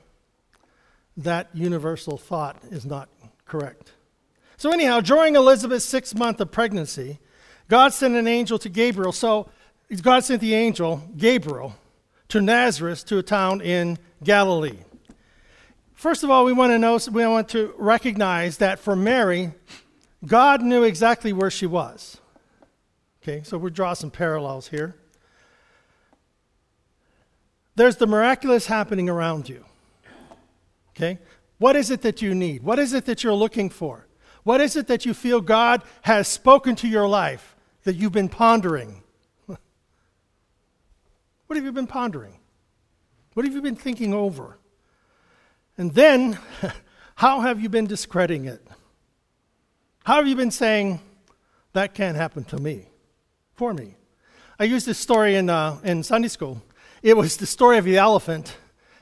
that 1.14 1.48
universal 1.52 2.16
thought 2.16 2.56
is 2.70 2.86
not 2.86 3.10
correct. 3.44 3.92
So, 4.56 4.70
anyhow, 4.70 5.00
during 5.00 5.36
Elizabeth's 5.36 5.84
sixth 5.84 6.14
month 6.14 6.40
of 6.40 6.50
pregnancy, 6.50 7.18
God 7.72 7.94
sent 7.94 8.14
an 8.16 8.28
angel 8.28 8.58
to 8.58 8.68
Gabriel. 8.68 9.12
So, 9.12 9.48
God 10.02 10.22
sent 10.24 10.42
the 10.42 10.52
angel, 10.52 11.02
Gabriel, 11.16 11.74
to 12.28 12.42
Nazareth, 12.42 13.06
to 13.06 13.16
a 13.16 13.22
town 13.22 13.62
in 13.62 13.96
Galilee. 14.22 14.76
First 15.94 16.22
of 16.22 16.28
all, 16.28 16.44
we 16.44 16.52
want 16.52 16.72
to 16.72 16.78
know, 16.78 16.98
we 17.10 17.26
want 17.26 17.48
to 17.48 17.72
recognize 17.78 18.58
that 18.58 18.78
for 18.78 18.94
Mary, 18.94 19.52
God 20.26 20.60
knew 20.60 20.82
exactly 20.82 21.32
where 21.32 21.50
she 21.50 21.64
was. 21.64 22.18
Okay, 23.22 23.42
so 23.42 23.56
we'll 23.56 23.72
draw 23.72 23.94
some 23.94 24.10
parallels 24.10 24.68
here. 24.68 24.94
There's 27.74 27.96
the 27.96 28.06
miraculous 28.06 28.66
happening 28.66 29.08
around 29.08 29.48
you. 29.48 29.64
Okay? 30.90 31.18
What 31.56 31.76
is 31.76 31.90
it 31.90 32.02
that 32.02 32.20
you 32.20 32.34
need? 32.34 32.64
What 32.64 32.78
is 32.78 32.92
it 32.92 33.06
that 33.06 33.24
you're 33.24 33.32
looking 33.32 33.70
for? 33.70 34.08
What 34.42 34.60
is 34.60 34.76
it 34.76 34.88
that 34.88 35.06
you 35.06 35.14
feel 35.14 35.40
God 35.40 35.80
has 36.02 36.28
spoken 36.28 36.76
to 36.76 36.86
your 36.86 37.08
life 37.08 37.51
that 37.84 37.96
you've 37.96 38.12
been 38.12 38.28
pondering? 38.28 39.02
what 39.46 39.58
have 41.56 41.64
you 41.64 41.72
been 41.72 41.86
pondering? 41.86 42.38
What 43.34 43.44
have 43.44 43.54
you 43.54 43.62
been 43.62 43.76
thinking 43.76 44.12
over? 44.12 44.58
And 45.78 45.94
then, 45.94 46.38
how 47.16 47.40
have 47.40 47.60
you 47.60 47.68
been 47.68 47.86
discrediting 47.86 48.44
it? 48.46 48.66
How 50.04 50.16
have 50.16 50.26
you 50.26 50.36
been 50.36 50.50
saying, 50.50 51.00
that 51.72 51.94
can't 51.94 52.16
happen 52.16 52.44
to 52.44 52.58
me, 52.58 52.86
for 53.54 53.72
me? 53.72 53.96
I 54.58 54.64
used 54.64 54.86
this 54.86 54.98
story 54.98 55.36
in, 55.36 55.48
uh, 55.48 55.78
in 55.82 56.02
Sunday 56.02 56.28
school. 56.28 56.62
It 57.02 57.16
was 57.16 57.36
the 57.36 57.46
story 57.46 57.78
of 57.78 57.84
the 57.84 57.96
elephant, 57.96 58.56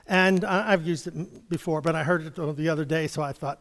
and 0.06 0.44
I've 0.44 0.86
used 0.86 1.06
it 1.06 1.48
before, 1.48 1.80
but 1.80 1.94
I 1.94 2.04
heard 2.04 2.24
it 2.24 2.56
the 2.56 2.68
other 2.68 2.84
day, 2.84 3.06
so 3.08 3.22
I 3.22 3.32
thought, 3.32 3.60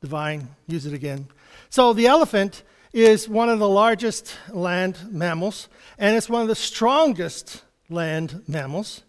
divine, 0.00 0.48
use 0.66 0.86
it 0.86 0.92
again. 0.92 1.28
So 1.70 1.92
the 1.92 2.06
elephant 2.06 2.62
is 2.92 3.28
one 3.28 3.48
of 3.48 3.58
the 3.58 3.68
largest 3.68 4.36
land 4.50 4.98
mammals, 5.10 5.68
and 5.98 6.16
it's 6.16 6.28
one 6.28 6.42
of 6.42 6.48
the 6.48 6.54
strongest 6.54 7.62
land 7.88 8.42
mammals. 8.48 9.02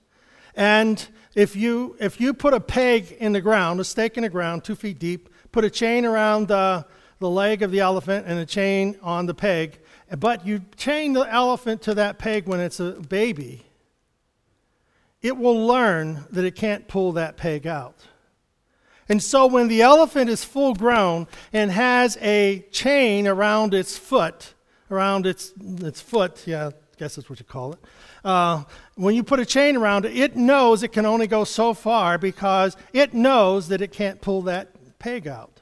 And 0.55 1.07
if 1.33 1.55
you, 1.55 1.95
if 1.99 2.19
you 2.19 2.33
put 2.33 2.53
a 2.53 2.59
peg 2.59 3.11
in 3.13 3.31
the 3.31 3.41
ground, 3.41 3.79
a 3.79 3.83
stake 3.83 4.17
in 4.17 4.23
the 4.23 4.29
ground, 4.29 4.63
two 4.63 4.75
feet 4.75 4.99
deep, 4.99 5.29
put 5.51 5.63
a 5.63 5.69
chain 5.69 6.05
around 6.05 6.47
the, 6.47 6.85
the 7.19 7.29
leg 7.29 7.63
of 7.63 7.71
the 7.71 7.79
elephant 7.79 8.25
and 8.27 8.39
a 8.39 8.45
chain 8.45 8.97
on 9.01 9.25
the 9.25 9.33
peg, 9.33 9.79
but 10.19 10.45
you 10.45 10.61
chain 10.75 11.13
the 11.13 11.21
elephant 11.21 11.81
to 11.83 11.93
that 11.95 12.19
peg 12.19 12.47
when 12.47 12.59
it's 12.59 12.79
a 12.79 12.91
baby, 12.91 13.65
it 15.21 15.37
will 15.37 15.65
learn 15.65 16.25
that 16.31 16.43
it 16.43 16.55
can't 16.55 16.87
pull 16.87 17.13
that 17.13 17.37
peg 17.37 17.65
out. 17.65 17.95
And 19.09 19.21
so 19.21 19.45
when 19.45 19.67
the 19.67 19.81
elephant 19.81 20.29
is 20.29 20.43
full 20.43 20.73
grown 20.73 21.27
and 21.51 21.71
has 21.71 22.17
a 22.21 22.65
chain 22.71 23.27
around 23.27 23.73
its 23.73 23.97
foot, 23.97 24.53
around 24.89 25.25
its, 25.25 25.53
its 25.59 25.99
foot, 25.99 26.43
yeah, 26.45 26.67
I 26.67 26.71
guess 26.97 27.15
that's 27.15 27.29
what 27.29 27.39
you 27.39 27.45
call 27.45 27.73
it, 27.73 27.79
uh, 28.23 28.63
when 28.95 29.15
you 29.15 29.23
put 29.23 29.39
a 29.39 29.45
chain 29.45 29.75
around 29.75 30.05
it, 30.05 30.15
it 30.15 30.35
knows 30.35 30.83
it 30.83 30.89
can 30.89 31.05
only 31.05 31.27
go 31.27 31.43
so 31.43 31.73
far 31.73 32.17
because 32.17 32.77
it 32.93 33.13
knows 33.13 33.67
that 33.69 33.81
it 33.81 33.91
can't 33.91 34.21
pull 34.21 34.43
that 34.43 34.69
peg 34.99 35.27
out. 35.27 35.61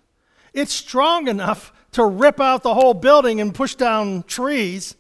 It's 0.54 0.74
strong 0.74 1.28
enough 1.28 1.72
to 1.94 2.06
rip 2.06 2.40
out 2.40 2.64
the 2.64 2.74
whole 2.74 2.94
building 2.94 3.40
and 3.42 3.54
push 3.54 3.76
down 3.76 4.24
trees, 4.24 4.96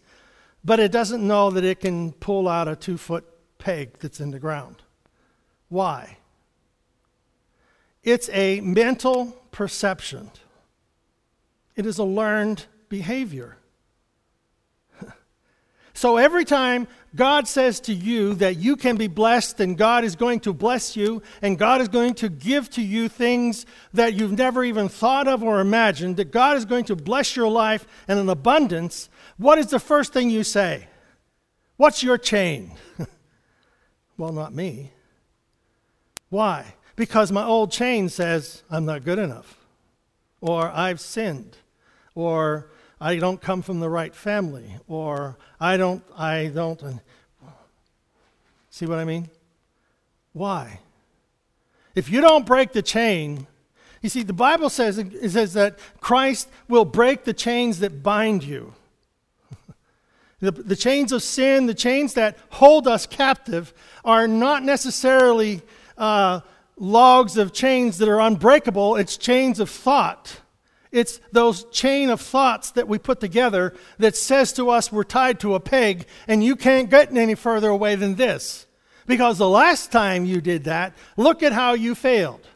but 0.63 0.79
it 0.79 0.91
doesn't 0.91 1.25
know 1.25 1.51
that 1.51 1.63
it 1.63 1.79
can 1.79 2.13
pull 2.13 2.47
out 2.47 2.67
a 2.67 2.75
two 2.75 2.97
foot 2.97 3.25
peg 3.57 3.97
that's 3.99 4.19
in 4.19 4.31
the 4.31 4.39
ground. 4.39 4.77
Why? 5.67 6.17
It's 8.03 8.29
a 8.29 8.61
mental 8.61 9.37
perception, 9.51 10.31
it 11.75 11.85
is 11.85 11.97
a 11.97 12.03
learned 12.03 12.65
behavior. 12.87 13.57
so 15.93 16.17
every 16.17 16.45
time 16.45 16.87
God 17.15 17.47
says 17.47 17.79
to 17.81 17.93
you 17.93 18.35
that 18.35 18.57
you 18.57 18.75
can 18.75 18.95
be 18.95 19.07
blessed 19.07 19.59
and 19.59 19.77
God 19.77 20.03
is 20.03 20.15
going 20.15 20.41
to 20.41 20.53
bless 20.53 20.95
you 20.95 21.21
and 21.41 21.57
God 21.57 21.81
is 21.81 21.87
going 21.87 22.13
to 22.15 22.29
give 22.29 22.69
to 22.71 22.81
you 22.81 23.09
things 23.09 23.65
that 23.93 24.13
you've 24.13 24.37
never 24.37 24.63
even 24.63 24.89
thought 24.89 25.27
of 25.27 25.43
or 25.43 25.59
imagined, 25.59 26.17
that 26.17 26.31
God 26.31 26.57
is 26.57 26.65
going 26.65 26.85
to 26.85 26.95
bless 26.95 27.35
your 27.35 27.49
life 27.49 27.87
in 28.07 28.17
an 28.17 28.29
abundance, 28.29 29.09
what 29.37 29.57
is 29.57 29.67
the 29.67 29.79
first 29.79 30.13
thing 30.13 30.29
you 30.29 30.43
say? 30.43 30.87
What's 31.77 32.03
your 32.03 32.17
chain? 32.17 32.73
well, 34.17 34.33
not 34.33 34.53
me. 34.53 34.91
Why? 36.29 36.75
Because 36.99 37.31
my 37.31 37.45
old 37.45 37.71
chain 37.71 38.09
says 38.09 38.61
I'm 38.69 38.83
not 38.83 39.05
good 39.05 39.19
enough, 39.19 39.57
or 40.41 40.67
I've 40.67 40.99
sinned, 40.99 41.55
or 42.13 42.71
I 42.99 43.15
don't 43.15 43.39
come 43.39 43.61
from 43.61 43.79
the 43.79 43.89
right 43.89 44.13
family, 44.13 44.75
or 44.85 45.37
I 45.61 45.77
don't, 45.77 46.03
I 46.17 46.51
don't. 46.53 46.99
See 48.69 48.85
what 48.85 48.99
I 48.99 49.05
mean? 49.05 49.29
Why? 50.33 50.81
If 51.95 52.11
you 52.11 52.19
don't 52.19 52.45
break 52.45 52.73
the 52.73 52.81
chain, 52.81 53.47
you 54.01 54.09
see, 54.09 54.23
the 54.23 54.33
Bible 54.33 54.69
says, 54.69 54.97
it 54.97 55.29
says 55.29 55.53
that 55.53 55.79
Christ 56.01 56.49
will 56.67 56.83
break 56.83 57.23
the 57.23 57.33
chains 57.33 57.79
that 57.79 58.03
bind 58.03 58.43
you. 58.43 58.73
the, 60.41 60.51
the 60.51 60.75
chains 60.75 61.13
of 61.13 61.23
sin, 61.23 61.65
the 61.65 61.73
chains 61.73 62.15
that 62.15 62.37
hold 62.49 62.89
us 62.89 63.05
captive, 63.05 63.73
are 64.03 64.27
not 64.27 64.63
necessarily 64.63 65.61
uh, 65.97 66.41
logs 66.79 67.37
of 67.37 67.53
chains 67.53 67.97
that 67.99 68.09
are 68.09 68.19
unbreakable, 68.19 68.95
it's 68.95 69.17
chains 69.17 69.59
of 69.59 69.69
thought. 69.69 70.41
It's 70.91 71.19
those 71.31 71.65
chain 71.65 72.09
of 72.09 72.19
thoughts 72.19 72.71
that 72.71 72.87
we 72.87 72.97
put 72.97 73.19
together 73.19 73.75
that 73.99 74.15
says 74.15 74.53
to 74.53 74.69
us 74.71 74.91
we're 74.91 75.03
tied 75.03 75.39
to 75.41 75.53
a 75.53 75.59
peg 75.59 76.07
and 76.27 76.43
you 76.43 76.55
can't 76.55 76.89
get 76.89 77.15
any 77.15 77.35
further 77.35 77.69
away 77.69 77.95
than 77.95 78.15
this. 78.15 78.65
Because 79.05 79.37
the 79.37 79.49
last 79.49 79.91
time 79.91 80.25
you 80.25 80.41
did 80.41 80.63
that, 80.63 80.95
look 81.17 81.43
at 81.43 81.51
how 81.51 81.73
you 81.73 81.93
failed. 81.93 82.47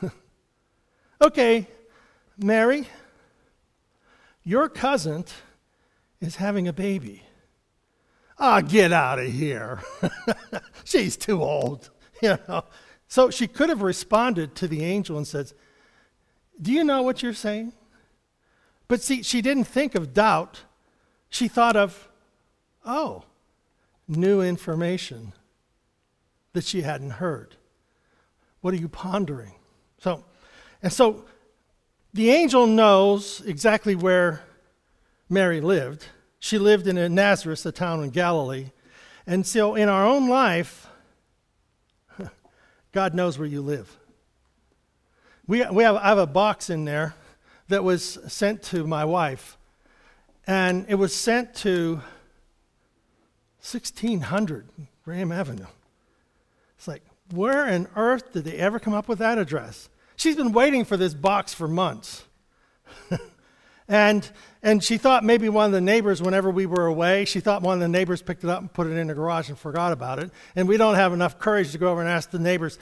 okay, 1.20 1.66
Mary, 2.38 2.88
your 4.44 4.68
cousin 4.68 5.24
is 6.20 6.36
having 6.36 6.68
a 6.68 6.72
baby. 6.72 7.22
Ah, 8.38 8.58
oh, 8.58 8.62
get 8.62 8.92
out 8.92 9.18
of 9.18 9.26
here. 9.26 9.80
She's 10.84 11.16
too 11.16 11.42
old. 11.42 11.90
You 12.22 12.38
know. 12.48 12.64
So 13.08 13.30
she 13.30 13.46
could 13.46 13.68
have 13.68 13.82
responded 13.82 14.54
to 14.56 14.66
the 14.66 14.82
angel 14.82 15.16
and 15.16 15.26
said, 15.26 15.52
do 16.60 16.72
you 16.72 16.82
know 16.84 17.02
what 17.02 17.22
you're 17.22 17.34
saying? 17.34 17.72
But 18.88 19.02
see, 19.02 19.22
she 19.22 19.42
didn't 19.42 19.64
think 19.64 19.94
of 19.94 20.14
doubt. 20.14 20.62
She 21.28 21.48
thought 21.48 21.76
of, 21.76 22.08
oh, 22.84 23.24
new 24.08 24.40
information 24.40 25.32
that 26.52 26.64
she 26.64 26.82
hadn't 26.82 27.10
heard. 27.10 27.56
What 28.60 28.72
are 28.72 28.78
you 28.78 28.88
pondering? 28.88 29.54
So, 29.98 30.24
and 30.82 30.92
so 30.92 31.24
the 32.14 32.30
angel 32.30 32.66
knows 32.66 33.42
exactly 33.44 33.94
where 33.94 34.42
Mary 35.28 35.60
lived. 35.60 36.06
She 36.38 36.58
lived 36.58 36.86
in 36.86 37.14
Nazareth, 37.14 37.66
a 37.66 37.72
town 37.72 38.02
in 38.02 38.10
Galilee. 38.10 38.70
And 39.26 39.46
so 39.46 39.74
in 39.74 39.88
our 39.88 40.06
own 40.06 40.28
life, 40.28 40.85
God 42.96 43.12
knows 43.12 43.38
where 43.38 43.46
you 43.46 43.60
live. 43.60 43.94
We, 45.46 45.62
we 45.66 45.84
have, 45.84 45.96
I 45.96 46.08
have 46.08 46.16
a 46.16 46.26
box 46.26 46.70
in 46.70 46.86
there 46.86 47.14
that 47.68 47.84
was 47.84 48.18
sent 48.26 48.62
to 48.62 48.86
my 48.86 49.04
wife, 49.04 49.58
and 50.46 50.86
it 50.88 50.94
was 50.94 51.14
sent 51.14 51.54
to 51.56 52.00
1600 53.60 54.70
Graham 55.04 55.30
Avenue. 55.30 55.66
It's 56.78 56.88
like, 56.88 57.02
where 57.34 57.66
on 57.66 57.86
earth 57.96 58.32
did 58.32 58.44
they 58.44 58.56
ever 58.56 58.78
come 58.78 58.94
up 58.94 59.08
with 59.08 59.18
that 59.18 59.36
address? 59.36 59.90
She's 60.16 60.36
been 60.36 60.52
waiting 60.52 60.86
for 60.86 60.96
this 60.96 61.12
box 61.12 61.52
for 61.52 61.68
months. 61.68 62.24
and, 63.88 64.28
and 64.62 64.82
she 64.82 64.98
thought 64.98 65.22
maybe 65.22 65.48
one 65.48 65.66
of 65.66 65.72
the 65.72 65.80
neighbors, 65.80 66.20
whenever 66.20 66.50
we 66.50 66.66
were 66.66 66.86
away, 66.86 67.24
she 67.24 67.40
thought 67.40 67.62
one 67.62 67.74
of 67.74 67.80
the 67.80 67.88
neighbors 67.88 68.20
picked 68.20 68.42
it 68.42 68.50
up 68.50 68.60
and 68.60 68.72
put 68.72 68.86
it 68.86 68.96
in 68.96 69.06
the 69.06 69.14
garage 69.14 69.48
and 69.48 69.58
forgot 69.58 69.92
about 69.92 70.18
it. 70.18 70.30
And 70.56 70.66
we 70.66 70.76
don't 70.76 70.96
have 70.96 71.12
enough 71.12 71.38
courage 71.38 71.72
to 71.72 71.78
go 71.78 71.92
over 71.92 72.00
and 72.00 72.10
ask 72.10 72.30
the 72.30 72.38
neighbors, 72.38 72.78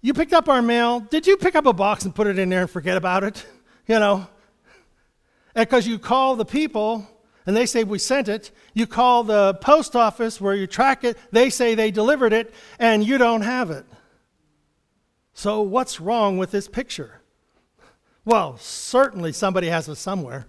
you 0.00 0.14
picked 0.14 0.32
up 0.32 0.48
our 0.48 0.62
mail. 0.62 1.00
Did 1.00 1.26
you 1.26 1.36
pick 1.36 1.54
up 1.54 1.66
a 1.66 1.72
box 1.72 2.04
and 2.04 2.14
put 2.14 2.26
it 2.26 2.38
in 2.38 2.50
there 2.50 2.62
and 2.62 2.70
forget 2.70 2.96
about 2.96 3.24
it? 3.24 3.44
You 3.86 3.98
know? 3.98 4.26
Because 5.54 5.86
you 5.86 5.98
call 5.98 6.36
the 6.36 6.46
people 6.46 7.06
and 7.44 7.54
they 7.54 7.66
say 7.66 7.84
we 7.84 7.98
sent 7.98 8.28
it. 8.28 8.50
You 8.72 8.86
call 8.86 9.24
the 9.24 9.52
post 9.60 9.94
office 9.94 10.40
where 10.40 10.54
you 10.54 10.66
track 10.66 11.04
it. 11.04 11.18
They 11.32 11.50
say 11.50 11.74
they 11.74 11.90
delivered 11.90 12.32
it 12.32 12.54
and 12.78 13.06
you 13.06 13.18
don't 13.18 13.42
have 13.42 13.70
it. 13.70 13.84
So, 15.34 15.60
what's 15.60 16.00
wrong 16.00 16.38
with 16.38 16.50
this 16.50 16.66
picture? 16.66 17.20
Well, 18.24 18.56
certainly 18.58 19.32
somebody 19.32 19.68
has 19.68 19.88
it 19.88 19.96
somewhere. 19.96 20.46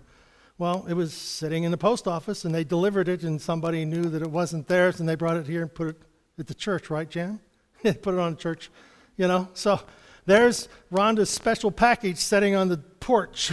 Well, 0.57 0.85
it 0.87 0.93
was 0.93 1.13
sitting 1.13 1.65
in 1.65 1.71
the 1.71 1.77
post 1.77 2.07
office 2.07 2.45
and 2.45 2.55
they 2.55 2.63
delivered 2.63 3.09
it 3.09 3.23
and 3.23 3.41
somebody 3.41 3.83
knew 3.83 4.03
that 4.03 4.21
it 4.21 4.31
wasn't 4.31 4.67
theirs 4.67 5.01
and 5.01 5.09
they 5.09 5.15
brought 5.15 5.35
it 5.35 5.47
here 5.47 5.61
and 5.61 5.73
put 5.73 5.87
it 5.87 6.01
at 6.39 6.47
the 6.47 6.53
church, 6.53 6.89
right, 6.89 7.09
Jan? 7.09 7.41
they 7.83 7.93
put 7.93 8.13
it 8.13 8.19
on 8.19 8.35
the 8.35 8.39
church 8.39 8.71
You 9.17 9.27
know, 9.27 9.49
so 9.53 9.81
there's 10.25 10.69
Rhonda's 10.91 11.29
special 11.29 11.71
package 11.71 12.17
sitting 12.17 12.55
on 12.55 12.69
the 12.69 12.77
porch 12.77 13.51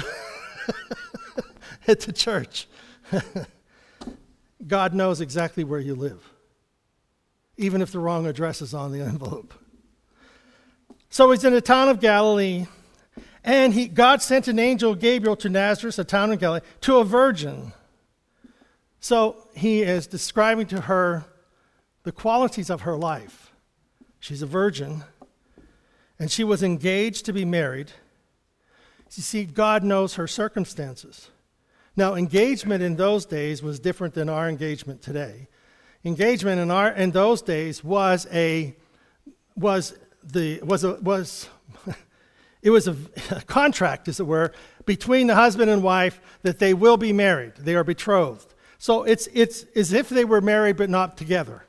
at 1.89 2.01
the 2.01 2.13
church. 2.13 2.69
God 4.67 4.95
knows 4.95 5.21
exactly 5.21 5.65
where 5.65 5.81
you 5.81 5.97
live, 5.97 6.23
even 7.57 7.83
if 7.83 7.91
the 7.91 7.99
wrong 7.99 8.27
address 8.27 8.63
is 8.63 8.75
on 8.75 8.93
the 8.93 9.01
envelope. 9.01 9.53
So 11.11 11.31
he's 11.33 11.45
in 11.45 11.53
the 11.53 11.61
town 11.61 11.89
of 11.89 12.01
Galilee, 12.01 12.67
and 13.45 13.75
he, 13.75 13.89
God 13.89 14.23
sent 14.23 14.49
an 14.49 14.59
angel, 14.59 14.95
Gabriel, 14.95 15.37
to 15.37 15.49
Nazareth, 15.49 15.99
a 15.99 16.05
town 16.05 16.33
in 16.33 16.39
Galilee, 16.39 16.61
to 16.83 16.99
a 16.99 17.05
virgin. 17.05 17.73
So 19.01 19.49
he 19.55 19.83
is 19.83 20.07
describing 20.07 20.67
to 20.67 20.83
her 20.83 21.25
the 22.05 22.13
qualities 22.13 22.71
of 22.71 22.83
her 22.83 22.97
life. 22.97 23.53
She's 24.21 24.43
a 24.43 24.47
virgin, 24.47 25.03
and 26.19 26.31
she 26.31 26.45
was 26.45 26.63
engaged 26.63 27.25
to 27.27 27.33
be 27.33 27.45
married. 27.45 27.91
You 29.15 29.23
see, 29.23 29.45
God 29.45 29.83
knows 29.83 30.15
her 30.15 30.29
circumstances. 30.29 31.31
Now, 31.97 32.15
engagement 32.15 32.83
in 32.83 32.97
those 32.97 33.27
days 33.27 33.63
was 33.63 33.79
different 33.79 34.15
than 34.15 34.29
our 34.29 34.49
engagement 34.49 35.03
today. 35.03 35.49
Engagement 36.05 36.61
in, 36.61 36.71
our, 36.71 36.93
in 36.93 37.11
those 37.11 37.43
days 37.43 37.85
was 37.85 38.27
a 38.33 38.75
was 39.55 39.99
the 40.25 40.61
was 40.63 40.83
a 40.85 40.95
was 40.95 41.49
it 42.63 42.71
was 42.71 42.89
a, 42.89 42.97
a 43.31 43.43
contract, 43.43 44.09
as 44.09 44.21
it 44.21 44.27
were, 44.27 44.53
between 44.87 45.27
the 45.27 45.35
husband 45.35 45.71
and 45.71 45.83
wife 45.83 46.21
that 46.43 46.59
they 46.59 46.75
will 46.75 46.97
be 46.97 47.13
married. 47.13 47.55
They 47.57 47.75
are 47.75 47.85
betrothed. 47.85 48.55
So 48.79 49.05
it's 49.05 49.29
it's 49.33 49.65
as 49.77 49.93
if 49.93 50.09
they 50.09 50.25
were 50.25 50.41
married 50.41 50.77
but 50.77 50.91
not 50.91 51.17
together. 51.17 51.65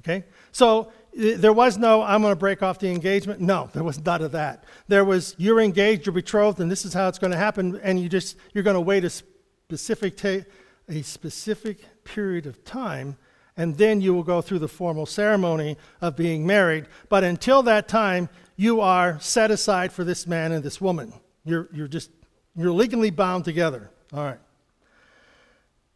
Okay? 0.00 0.24
So 0.52 0.90
there 1.18 1.52
was 1.52 1.78
no, 1.78 2.02
I'm 2.02 2.22
going 2.22 2.32
to 2.32 2.38
break 2.38 2.62
off 2.62 2.78
the 2.78 2.88
engagement. 2.88 3.40
No, 3.40 3.68
there 3.72 3.82
was 3.82 4.04
none 4.04 4.22
of 4.22 4.32
that. 4.32 4.64
There 4.86 5.04
was, 5.04 5.34
you're 5.36 5.60
engaged, 5.60 6.06
you're 6.06 6.12
betrothed, 6.12 6.60
and 6.60 6.70
this 6.70 6.84
is 6.84 6.94
how 6.94 7.08
it's 7.08 7.18
going 7.18 7.32
to 7.32 7.36
happen, 7.36 7.80
and 7.82 7.98
you 7.98 8.08
just, 8.08 8.36
you're 8.54 8.64
going 8.64 8.74
to 8.74 8.80
wait 8.80 9.04
a 9.04 9.10
specific, 9.10 10.16
ta- 10.16 10.44
a 10.88 11.02
specific 11.02 12.04
period 12.04 12.46
of 12.46 12.64
time, 12.64 13.16
and 13.56 13.76
then 13.76 14.00
you 14.00 14.14
will 14.14 14.22
go 14.22 14.40
through 14.40 14.60
the 14.60 14.68
formal 14.68 15.06
ceremony 15.06 15.76
of 16.00 16.14
being 16.14 16.46
married. 16.46 16.86
But 17.08 17.24
until 17.24 17.64
that 17.64 17.88
time, 17.88 18.28
you 18.58 18.80
are 18.80 19.18
set 19.20 19.52
aside 19.52 19.92
for 19.92 20.02
this 20.02 20.26
man 20.26 20.50
and 20.50 20.64
this 20.64 20.80
woman. 20.80 21.12
You're, 21.44 21.68
you're 21.72 21.86
just, 21.86 22.10
you're 22.56 22.72
legally 22.72 23.10
bound 23.10 23.44
together. 23.44 23.88
All 24.12 24.24
right. 24.24 24.40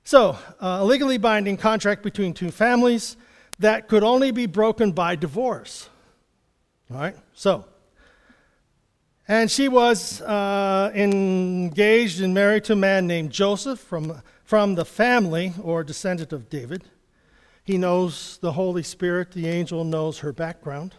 So, 0.05 0.39
uh, 0.61 0.79
a 0.81 0.85
legally 0.85 1.19
binding 1.19 1.57
contract 1.57 2.05
between 2.05 2.33
two 2.35 2.53
families 2.53 3.17
that 3.59 3.89
could 3.89 4.05
only 4.05 4.31
be 4.31 4.47
broken 4.47 4.93
by 4.93 5.17
divorce. 5.17 5.91
All 6.89 7.01
right? 7.01 7.17
So, 7.35 7.65
and 9.27 9.51
she 9.51 9.67
was 9.67 10.21
uh, 10.23 10.93
engaged 10.95 12.21
and 12.21 12.33
married 12.33 12.63
to 12.65 12.75
a 12.75 12.77
man 12.77 13.09
named 13.09 13.33
Joseph 13.33 13.81
from, 13.81 14.23
from 14.45 14.77
the 14.77 14.85
family 14.85 15.53
or 15.61 15.83
descendant 15.83 16.33
of 16.33 16.49
David. 16.49 16.85
He 17.65 17.77
knows 17.77 18.39
the 18.41 18.53
Holy 18.53 18.85
Spirit, 18.85 19.33
the 19.33 19.49
angel 19.49 19.83
knows 19.83 20.21
her 20.21 20.33
background, 20.33 20.95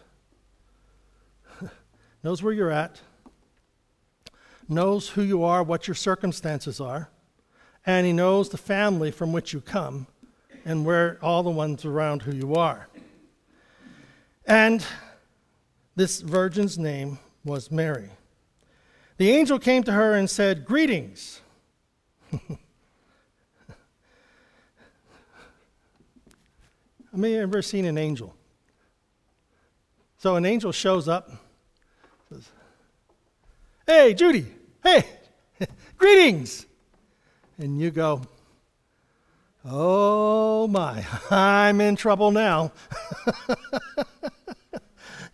knows 2.24 2.42
where 2.42 2.54
you're 2.54 2.72
at, 2.72 3.02
knows 4.70 5.10
who 5.10 5.22
you 5.22 5.44
are, 5.44 5.62
what 5.62 5.88
your 5.88 5.96
circumstances 5.96 6.80
are, 6.80 7.10
and 7.86 8.08
he 8.08 8.14
knows 8.14 8.50
the 8.50 8.58
family 8.58 9.12
from 9.12 9.34
which 9.34 9.54
you 9.54 9.60
come 9.60 10.08
and 10.66 10.86
where 10.86 11.20
all 11.22 11.44
the 11.44 11.50
ones 11.50 11.84
around 11.84 12.22
who 12.22 12.34
you 12.34 12.56
are. 12.56 12.88
And 14.46 14.86
this 15.96 16.22
virgin's 16.22 16.78
name 16.78 17.20
was 17.44 17.70
Mary. 17.70 18.10
The 19.18 19.32
angel 19.32 19.60
came 19.60 19.84
to 19.84 19.92
her 19.92 20.16
and 20.16 20.30
said, 20.30 20.66
Greetings. 20.66 21.42
I 22.34 22.58
mean, 27.14 27.36
ever 27.36 27.62
seen 27.62 27.86
an 27.86 27.98
angel? 27.98 28.36
So 30.18 30.36
an 30.36 30.46
angel 30.46 30.72
shows 30.72 31.08
up, 31.08 31.30
Hey, 33.96 34.16
Judy, 34.16 34.48
hey, 34.84 35.06
greetings. 36.00 36.66
And 37.60 37.80
you 37.80 37.92
go, 37.92 38.24
Oh 39.64 40.68
my, 40.68 41.06
I'm 41.30 41.80
in 41.80 41.96
trouble 41.96 42.32
now. 42.32 42.72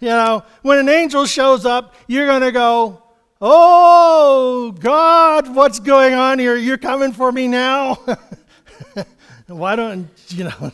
you 0.02 0.10
know, 0.10 0.43
when 0.62 0.78
an 0.78 0.89
angel 0.89 1.26
shows 1.26 1.65
up, 1.65 1.95
you're 2.08 2.26
going 2.28 2.41
to 2.41 2.52
go, 2.52 3.02
Oh 3.39 4.76
God, 4.78 5.56
what's 5.56 5.80
going 5.80 6.13
on 6.13 6.38
here? 6.38 6.58
You're 6.58 6.78
coming 6.78 7.13
for 7.13 7.32
me 7.32 7.48
now? 7.48 7.98
Why 9.48 9.78
don't, 9.78 10.10
you 10.28 10.43
know, 10.43 10.72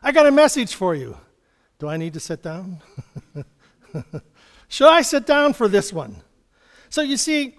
I 0.00 0.12
got 0.12 0.26
a 0.26 0.30
message 0.30 0.76
for 0.76 0.94
you. 0.94 1.18
Do 1.80 1.88
I 1.88 1.96
need 1.96 2.14
to 2.14 2.20
sit 2.20 2.40
down? 2.40 2.80
Should 4.74 4.88
I 4.88 5.02
sit 5.02 5.24
down 5.24 5.52
for 5.52 5.68
this 5.68 5.92
one? 5.92 6.16
So 6.88 7.00
you 7.00 7.16
see, 7.16 7.54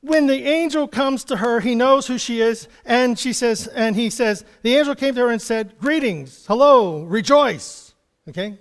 when 0.00 0.28
the 0.28 0.46
angel 0.46 0.88
comes 0.88 1.22
to 1.24 1.36
her, 1.36 1.60
he 1.60 1.74
knows 1.74 2.06
who 2.06 2.16
she 2.16 2.40
is, 2.40 2.68
and 2.86 3.18
she 3.18 3.34
says, 3.34 3.66
and 3.66 3.94
he 3.94 4.08
says, 4.08 4.46
the 4.62 4.74
angel 4.74 4.94
came 4.94 5.14
to 5.16 5.20
her 5.20 5.30
and 5.30 5.42
said, 5.42 5.78
Greetings, 5.78 6.46
hello, 6.46 7.04
rejoice. 7.04 7.92
Okay? 8.30 8.56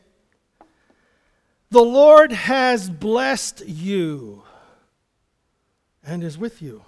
The 1.69 1.81
Lord 1.81 2.33
has 2.33 2.89
blessed 2.89 3.63
you 3.65 4.43
and 6.03 6.25
is 6.25 6.37
with 6.37 6.61
you. 6.61 6.83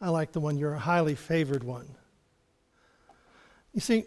I 0.00 0.08
like 0.08 0.32
the 0.32 0.40
one, 0.40 0.58
you're 0.58 0.74
a 0.74 0.80
highly 0.80 1.14
favored 1.14 1.62
one. 1.62 1.86
You 3.72 3.80
see, 3.80 4.06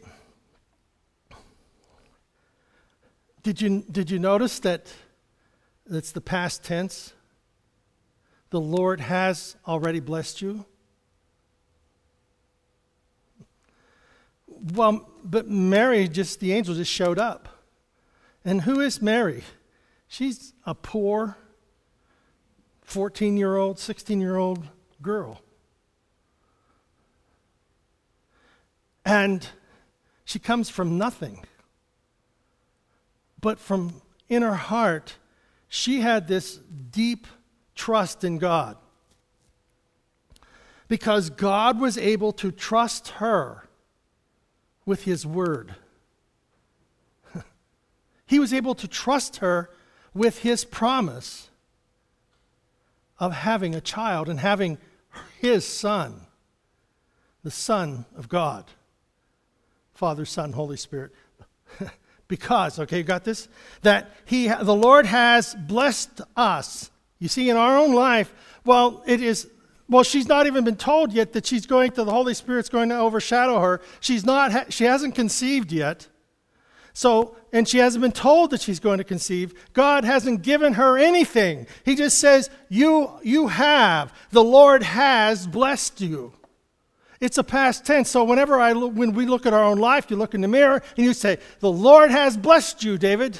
did 3.49 3.61
you, 3.61 3.83
did 3.89 4.11
you 4.11 4.19
notice 4.19 4.59
that 4.59 4.93
it's 5.89 6.11
the 6.11 6.21
past 6.21 6.63
tense? 6.63 7.13
the 8.49 8.59
Lord 8.59 8.99
has 8.99 9.55
already 9.67 9.99
blessed 9.99 10.41
you? 10.41 10.65
Well, 14.47 15.09
but 15.23 15.47
Mary, 15.47 16.07
just 16.07 16.39
the 16.39 16.53
angel 16.53 16.75
just 16.75 16.91
showed 16.91 17.17
up. 17.17 17.47
And 18.43 18.61
who 18.61 18.81
is 18.81 19.01
Mary? 19.01 19.43
She's 20.07 20.53
a 20.63 20.75
poor 20.75 21.35
14 22.83 23.35
year 23.35 23.55
old, 23.55 23.79
16 23.79 24.21
year 24.21 24.37
old 24.37 24.67
girl. 25.01 25.41
And 29.03 29.47
she 30.23 30.37
comes 30.37 30.69
from 30.69 30.99
nothing. 30.99 31.45
But 33.39 33.59
from 33.59 34.01
in 34.27 34.41
her 34.41 34.55
heart, 34.55 35.15
she 35.67 36.01
had 36.01 36.27
this 36.27 36.57
deep 36.57 37.27
trust 37.75 38.23
in 38.23 38.37
God. 38.37 38.77
Because 40.87 41.29
God 41.29 41.79
was 41.79 41.97
able 41.97 42.33
to 42.33 42.51
trust 42.51 43.09
her 43.09 43.69
with 44.85 45.03
His 45.03 45.25
Word. 45.25 45.75
he 48.25 48.39
was 48.39 48.53
able 48.53 48.75
to 48.75 48.87
trust 48.87 49.37
her 49.37 49.69
with 50.13 50.39
His 50.39 50.65
promise 50.65 51.49
of 53.19 53.33
having 53.33 53.75
a 53.75 53.81
child 53.81 54.29
and 54.29 54.39
having 54.39 54.77
His 55.39 55.65
Son, 55.65 56.21
the 57.43 57.51
Son 57.51 58.05
of 58.15 58.27
God. 58.27 58.65
Father, 59.93 60.25
Son, 60.25 60.53
Holy 60.53 60.77
Spirit. 60.77 61.11
because, 62.29 62.79
okay, 62.79 62.99
you 62.99 63.03
got 63.03 63.25
this? 63.25 63.49
That 63.81 64.15
he, 64.23 64.47
the 64.47 64.75
Lord 64.75 65.05
has 65.05 65.53
blessed 65.55 66.21
us 66.37 66.89
you 67.19 67.27
see, 67.27 67.49
in 67.49 67.57
our 67.57 67.77
own 67.77 67.93
life, 67.93 68.33
well, 68.65 69.03
it 69.05 69.21
is, 69.21 69.49
well, 69.89 70.03
she's 70.03 70.27
not 70.27 70.47
even 70.47 70.63
been 70.63 70.77
told 70.77 71.11
yet 71.11 71.33
that 71.33 71.45
she's 71.45 71.65
going 71.65 71.91
to, 71.91 72.03
the 72.05 72.11
Holy 72.11 72.33
Spirit's 72.33 72.69
going 72.69 72.89
to 72.89 72.97
overshadow 72.97 73.59
her. 73.59 73.81
She's 73.99 74.25
not, 74.25 74.71
she 74.71 74.85
hasn't 74.85 75.15
conceived 75.15 75.71
yet. 75.71 76.07
So, 76.93 77.35
and 77.51 77.67
she 77.67 77.77
hasn't 77.77 78.01
been 78.01 78.11
told 78.11 78.51
that 78.51 78.61
she's 78.61 78.79
going 78.79 78.97
to 78.97 79.03
conceive. 79.03 79.53
God 79.73 80.05
hasn't 80.05 80.41
given 80.41 80.73
her 80.73 80.97
anything. 80.97 81.67
He 81.83 81.95
just 81.95 82.19
says, 82.19 82.49
You, 82.67 83.11
you 83.21 83.47
have. 83.47 84.13
The 84.31 84.43
Lord 84.43 84.83
has 84.83 85.45
blessed 85.45 86.01
you. 86.01 86.33
It's 87.19 87.37
a 87.37 87.43
past 87.43 87.85
tense. 87.85 88.09
So 88.09 88.23
whenever 88.23 88.59
I 88.59 88.71
look, 88.71 88.93
when 88.93 89.13
we 89.13 89.25
look 89.25 89.45
at 89.45 89.53
our 89.53 89.63
own 89.63 89.77
life, 89.77 90.09
you 90.09 90.15
look 90.15 90.33
in 90.33 90.41
the 90.41 90.47
mirror 90.47 90.81
and 90.95 91.05
you 91.05 91.13
say, 91.13 91.37
The 91.59 91.71
Lord 91.71 92.11
has 92.11 92.37
blessed 92.37 92.83
you, 92.83 92.97
David. 92.97 93.39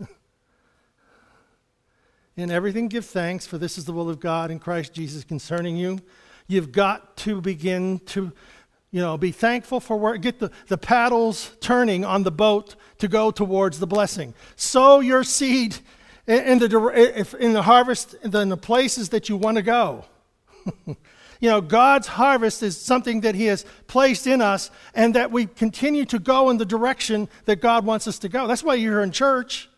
In 2.36 2.50
everything, 2.50 2.88
give 2.88 3.04
thanks, 3.04 3.46
for 3.46 3.58
this 3.58 3.76
is 3.76 3.84
the 3.84 3.92
will 3.92 4.08
of 4.08 4.18
God 4.18 4.50
in 4.50 4.58
Christ 4.58 4.94
Jesus 4.94 5.24
concerning 5.24 5.76
you. 5.76 6.00
You've 6.46 6.72
got 6.72 7.18
to 7.18 7.42
begin 7.42 7.98
to, 8.06 8.32
You 8.90 9.00
know, 9.02 9.18
be 9.18 9.30
thankful 9.30 9.80
for 9.80 9.98
where, 9.98 10.16
get 10.16 10.38
the, 10.38 10.50
the 10.68 10.78
paddles 10.78 11.54
turning 11.60 12.02
on 12.02 12.22
the 12.22 12.30
boat 12.30 12.76
to 12.98 13.08
go 13.08 13.30
towards 13.30 13.78
the 13.78 13.86
blessing. 13.86 14.32
Sow 14.56 15.00
your 15.00 15.22
seed 15.22 15.76
in 16.26 16.58
the, 16.58 17.36
in 17.38 17.52
the 17.52 17.62
harvest, 17.62 18.14
in 18.24 18.48
the 18.48 18.56
places 18.56 19.10
that 19.10 19.28
you 19.28 19.36
want 19.36 19.58
to 19.58 19.62
go. 19.62 20.06
you 21.42 21.48
know, 21.48 21.60
God's 21.60 22.06
harvest 22.06 22.62
is 22.62 22.80
something 22.80 23.22
that 23.22 23.34
He 23.34 23.46
has 23.46 23.66
placed 23.88 24.28
in 24.28 24.40
us 24.40 24.70
and 24.94 25.16
that 25.16 25.32
we 25.32 25.46
continue 25.46 26.04
to 26.04 26.20
go 26.20 26.50
in 26.50 26.56
the 26.56 26.64
direction 26.64 27.28
that 27.46 27.60
God 27.60 27.84
wants 27.84 28.06
us 28.06 28.20
to 28.20 28.28
go. 28.28 28.46
That's 28.46 28.62
why 28.62 28.74
you're 28.74 29.02
in 29.02 29.10
church. 29.10 29.68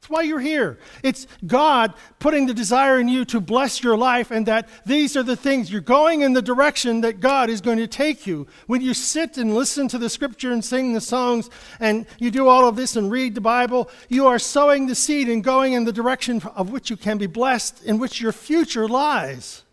That's 0.00 0.10
why 0.10 0.22
you're 0.22 0.38
here. 0.38 0.78
It's 1.02 1.26
God 1.44 1.92
putting 2.20 2.46
the 2.46 2.54
desire 2.54 3.00
in 3.00 3.08
you 3.08 3.24
to 3.24 3.40
bless 3.40 3.82
your 3.82 3.96
life, 3.96 4.30
and 4.30 4.46
that 4.46 4.68
these 4.86 5.16
are 5.16 5.24
the 5.24 5.34
things 5.34 5.72
you're 5.72 5.80
going 5.80 6.20
in 6.20 6.34
the 6.34 6.40
direction 6.40 7.00
that 7.00 7.18
God 7.18 7.50
is 7.50 7.60
going 7.60 7.78
to 7.78 7.88
take 7.88 8.24
you. 8.24 8.46
When 8.68 8.80
you 8.80 8.94
sit 8.94 9.38
and 9.38 9.56
listen 9.56 9.88
to 9.88 9.98
the 9.98 10.08
scripture 10.08 10.52
and 10.52 10.64
sing 10.64 10.92
the 10.92 11.00
songs, 11.00 11.50
and 11.80 12.06
you 12.20 12.30
do 12.30 12.46
all 12.46 12.68
of 12.68 12.76
this 12.76 12.94
and 12.94 13.10
read 13.10 13.34
the 13.34 13.40
Bible, 13.40 13.90
you 14.08 14.28
are 14.28 14.38
sowing 14.38 14.86
the 14.86 14.94
seed 14.94 15.28
and 15.28 15.42
going 15.42 15.72
in 15.72 15.82
the 15.84 15.92
direction 15.92 16.40
of 16.54 16.70
which 16.70 16.90
you 16.90 16.96
can 16.96 17.18
be 17.18 17.26
blessed, 17.26 17.82
in 17.82 17.98
which 17.98 18.20
your 18.20 18.32
future 18.32 18.86
lies. 18.86 19.64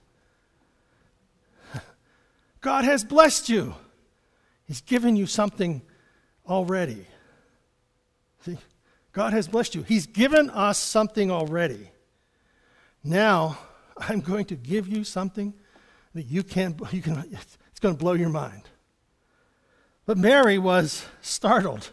God 2.66 2.84
has 2.84 3.04
blessed 3.04 3.48
you, 3.48 3.76
He's 4.66 4.82
given 4.82 5.16
you 5.16 5.28
something 5.28 5.84
already. 6.48 7.06
See? 8.44 8.58
God 9.12 9.34
has 9.34 9.48
blessed 9.48 9.76
you. 9.76 9.84
He's 9.84 10.08
given 10.08 10.50
us 10.50 10.80
something 10.80 11.30
already. 11.30 11.92
Now, 13.04 13.60
I'm 14.00 14.20
going 14.20 14.46
to 14.46 14.56
give 14.56 14.88
you 14.88 15.04
something 15.04 15.54
that 16.16 16.24
you 16.24 16.42
can't, 16.42 16.82
you 16.92 17.04
can 17.04 17.24
it's 17.30 17.80
going 17.80 17.94
to 17.94 18.00
blow 18.00 18.14
your 18.14 18.30
mind. 18.30 18.64
But 20.08 20.18
Mary 20.18 20.58
was 20.58 21.06
startled, 21.22 21.92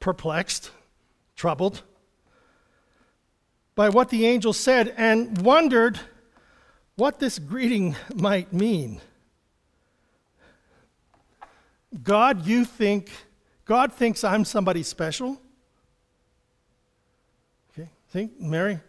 perplexed, 0.00 0.70
troubled 1.36 1.82
by 3.74 3.90
what 3.90 4.08
the 4.08 4.24
angel 4.24 4.54
said 4.54 4.94
and 4.96 5.42
wondered 5.42 6.00
what 6.96 7.18
this 7.18 7.38
greeting 7.38 7.96
might 8.14 8.50
mean. 8.50 9.02
God, 12.02 12.46
you 12.46 12.64
think, 12.64 13.10
God 13.64 13.92
thinks 13.92 14.24
I'm 14.24 14.44
somebody 14.44 14.82
special? 14.82 15.40
Okay, 17.72 17.88
think 18.08 18.40
Mary, 18.40 18.80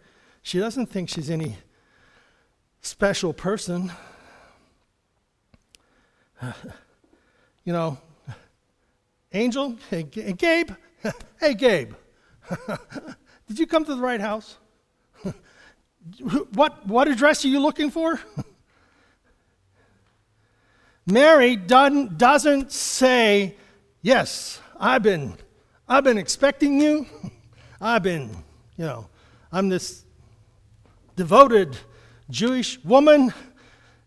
she 0.42 0.58
doesn't 0.58 0.86
think 0.86 1.08
she's 1.08 1.30
any 1.30 1.56
special 2.80 3.32
person. 3.32 3.92
you 7.64 7.72
know, 7.72 7.98
Angel, 9.32 9.76
hey, 9.90 10.02
Gabe, 10.02 10.70
hey, 11.40 11.54
Gabe, 11.54 11.94
did 13.48 13.58
you 13.58 13.66
come 13.66 13.84
to 13.84 13.94
the 13.94 14.00
right 14.00 14.20
house? 14.20 14.56
what, 16.54 16.86
what 16.86 17.08
address 17.08 17.44
are 17.44 17.48
you 17.48 17.60
looking 17.60 17.90
for? 17.90 18.20
Mary 21.06 21.54
doesn't, 21.54 22.18
doesn't 22.18 22.72
say, 22.72 23.54
Yes, 24.02 24.60
I've 24.78 25.02
been, 25.02 25.36
I've 25.88 26.04
been 26.04 26.18
expecting 26.18 26.80
you. 26.80 27.06
I've 27.80 28.02
been, 28.02 28.30
you 28.76 28.84
know, 28.84 29.08
I'm 29.52 29.68
this 29.68 30.04
devoted 31.14 31.76
Jewish 32.30 32.82
woman, 32.84 33.32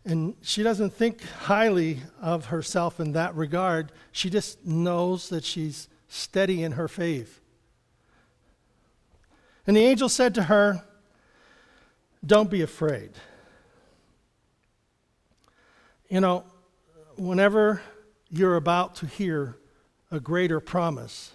and 0.05 0.35
she 0.41 0.63
doesn't 0.63 0.93
think 0.93 1.23
highly 1.23 1.99
of 2.21 2.45
herself 2.45 2.99
in 2.99 3.13
that 3.13 3.35
regard. 3.35 3.91
She 4.11 4.29
just 4.29 4.65
knows 4.65 5.29
that 5.29 5.43
she's 5.43 5.87
steady 6.07 6.63
in 6.63 6.73
her 6.73 6.87
faith. 6.87 7.41
And 9.67 9.77
the 9.77 9.81
angel 9.81 10.09
said 10.09 10.33
to 10.35 10.43
her, 10.43 10.83
Don't 12.25 12.49
be 12.49 12.61
afraid. 12.61 13.11
You 16.09 16.21
know, 16.21 16.43
whenever 17.19 17.81
you're 18.29 18.55
about 18.55 18.95
to 18.95 19.05
hear 19.05 19.57
a 20.11 20.19
greater 20.19 20.59
promise 20.59 21.31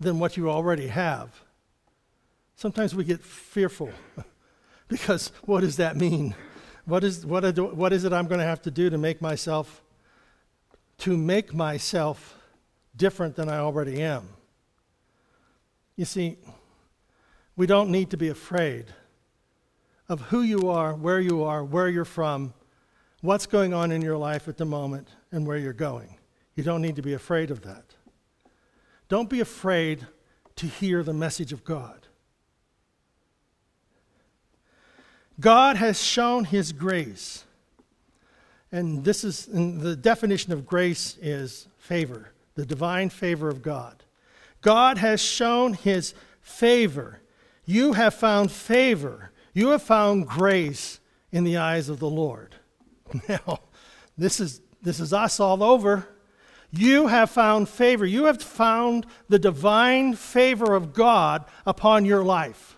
than 0.00 0.18
what 0.18 0.36
you 0.36 0.50
already 0.50 0.88
have, 0.88 1.42
Sometimes 2.56 2.94
we 2.94 3.04
get 3.04 3.22
fearful 3.22 3.90
because 4.88 5.30
what 5.44 5.60
does 5.60 5.76
that 5.76 5.94
mean? 5.96 6.34
What 6.86 7.04
is, 7.04 7.26
what, 7.26 7.54
do, 7.54 7.66
what 7.66 7.92
is 7.92 8.04
it 8.04 8.12
I'm 8.14 8.26
going 8.26 8.40
to 8.40 8.46
have 8.46 8.62
to 8.62 8.70
do 8.70 8.88
to 8.88 8.98
make 8.98 9.20
myself 9.20 9.82
to 10.98 11.14
make 11.14 11.52
myself 11.52 12.34
different 12.96 13.36
than 13.36 13.50
I 13.50 13.58
already 13.58 14.02
am? 14.02 14.26
You 15.96 16.06
see, 16.06 16.38
we 17.54 17.66
don't 17.66 17.90
need 17.90 18.08
to 18.10 18.16
be 18.16 18.28
afraid 18.28 18.86
of 20.08 20.22
who 20.22 20.40
you 20.40 20.70
are, 20.70 20.94
where 20.94 21.20
you 21.20 21.42
are, 21.42 21.62
where 21.62 21.90
you're 21.90 22.06
from, 22.06 22.54
what's 23.26 23.46
going 23.46 23.74
on 23.74 23.90
in 23.90 24.00
your 24.00 24.16
life 24.16 24.48
at 24.48 24.56
the 24.56 24.64
moment, 24.64 25.08
and 25.32 25.46
where 25.46 25.58
you're 25.58 25.72
going. 25.72 26.16
You 26.54 26.62
don't 26.62 26.80
need 26.80 26.96
to 26.96 27.02
be 27.02 27.12
afraid 27.12 27.50
of 27.50 27.62
that. 27.62 27.84
Don't 29.08 29.28
be 29.28 29.40
afraid 29.40 30.06
to 30.56 30.66
hear 30.66 31.02
the 31.02 31.12
message 31.12 31.52
of 31.52 31.64
God. 31.64 32.06
God 35.38 35.76
has 35.76 36.02
shown 36.02 36.44
his 36.44 36.72
grace. 36.72 37.44
And 38.72 39.04
this 39.04 39.22
is 39.22 39.48
and 39.48 39.80
the 39.80 39.96
definition 39.96 40.52
of 40.52 40.66
grace 40.66 41.18
is 41.20 41.68
favor, 41.78 42.32
the 42.54 42.64
divine 42.64 43.10
favor 43.10 43.48
of 43.48 43.62
God. 43.62 44.02
God 44.62 44.98
has 44.98 45.20
shown 45.20 45.74
his 45.74 46.14
favor. 46.40 47.20
You 47.64 47.92
have 47.92 48.14
found 48.14 48.50
favor. 48.50 49.30
You 49.52 49.68
have 49.70 49.82
found 49.82 50.26
grace 50.26 51.00
in 51.30 51.44
the 51.44 51.56
eyes 51.56 51.88
of 51.88 51.98
the 51.98 52.10
Lord. 52.10 52.56
Now, 53.28 53.60
this 54.16 54.40
is 54.40 54.60
this 54.82 55.00
is 55.00 55.12
us 55.12 55.40
all 55.40 55.62
over. 55.62 56.08
You 56.70 57.06
have 57.08 57.30
found 57.30 57.68
favor. 57.68 58.04
You 58.04 58.26
have 58.26 58.42
found 58.42 59.06
the 59.28 59.38
divine 59.38 60.14
favor 60.14 60.74
of 60.74 60.92
God 60.92 61.44
upon 61.66 62.04
your 62.04 62.22
life. 62.22 62.76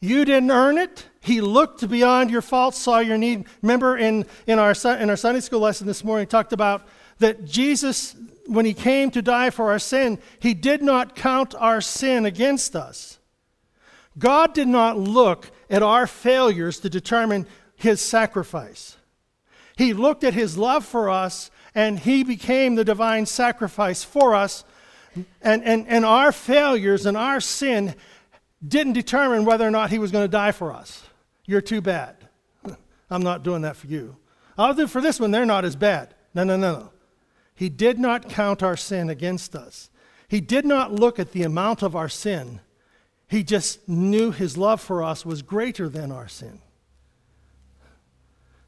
You 0.00 0.24
didn't 0.24 0.50
earn 0.50 0.76
it. 0.76 1.06
He 1.20 1.40
looked 1.40 1.88
beyond 1.88 2.30
your 2.30 2.42
faults, 2.42 2.78
saw 2.78 2.98
your 2.98 3.16
need. 3.16 3.46
Remember 3.62 3.96
in, 3.96 4.26
in, 4.46 4.58
our, 4.58 4.74
in 4.98 5.08
our 5.08 5.16
Sunday 5.16 5.40
school 5.40 5.60
lesson 5.60 5.86
this 5.86 6.04
morning, 6.04 6.26
talked 6.26 6.52
about 6.52 6.86
that 7.20 7.46
Jesus, 7.46 8.14
when 8.46 8.66
he 8.66 8.74
came 8.74 9.10
to 9.12 9.22
die 9.22 9.48
for 9.48 9.70
our 9.70 9.78
sin, 9.78 10.18
he 10.40 10.52
did 10.52 10.82
not 10.82 11.16
count 11.16 11.54
our 11.54 11.80
sin 11.80 12.26
against 12.26 12.76
us. 12.76 13.18
God 14.18 14.52
did 14.52 14.68
not 14.68 14.98
look 14.98 15.50
at 15.70 15.82
our 15.82 16.06
failures 16.06 16.80
to 16.80 16.90
determine 16.90 17.46
his 17.76 18.00
sacrifice. 18.02 18.98
He 19.76 19.92
looked 19.92 20.24
at 20.24 20.34
his 20.34 20.56
love 20.56 20.84
for 20.84 21.10
us 21.10 21.50
and 21.74 21.98
he 21.98 22.22
became 22.22 22.74
the 22.74 22.84
divine 22.84 23.26
sacrifice 23.26 24.04
for 24.04 24.34
us. 24.34 24.64
And, 25.42 25.64
and, 25.64 25.86
and 25.88 26.04
our 26.04 26.32
failures 26.32 27.06
and 27.06 27.16
our 27.16 27.40
sin 27.40 27.94
didn't 28.66 28.92
determine 28.92 29.44
whether 29.44 29.66
or 29.66 29.70
not 29.70 29.90
he 29.90 29.98
was 29.98 30.10
going 30.10 30.24
to 30.24 30.28
die 30.28 30.52
for 30.52 30.72
us. 30.72 31.04
You're 31.44 31.60
too 31.60 31.80
bad. 31.80 32.16
I'm 33.10 33.22
not 33.22 33.42
doing 33.42 33.62
that 33.62 33.76
for 33.76 33.86
you. 33.86 34.16
I'll 34.56 34.74
do 34.74 34.86
for 34.86 35.00
this 35.00 35.20
one, 35.20 35.30
they're 35.30 35.44
not 35.44 35.64
as 35.64 35.76
bad. 35.76 36.14
No, 36.32 36.44
no, 36.44 36.56
no, 36.56 36.72
no. 36.72 36.90
He 37.54 37.68
did 37.68 37.98
not 37.98 38.28
count 38.28 38.62
our 38.62 38.76
sin 38.76 39.10
against 39.10 39.54
us. 39.54 39.90
He 40.28 40.40
did 40.40 40.64
not 40.64 40.92
look 40.92 41.18
at 41.18 41.32
the 41.32 41.42
amount 41.42 41.82
of 41.82 41.94
our 41.94 42.08
sin. 42.08 42.60
He 43.28 43.44
just 43.44 43.88
knew 43.88 44.30
his 44.32 44.56
love 44.56 44.80
for 44.80 45.02
us 45.02 45.24
was 45.24 45.42
greater 45.42 45.88
than 45.88 46.10
our 46.10 46.28
sin. 46.28 46.60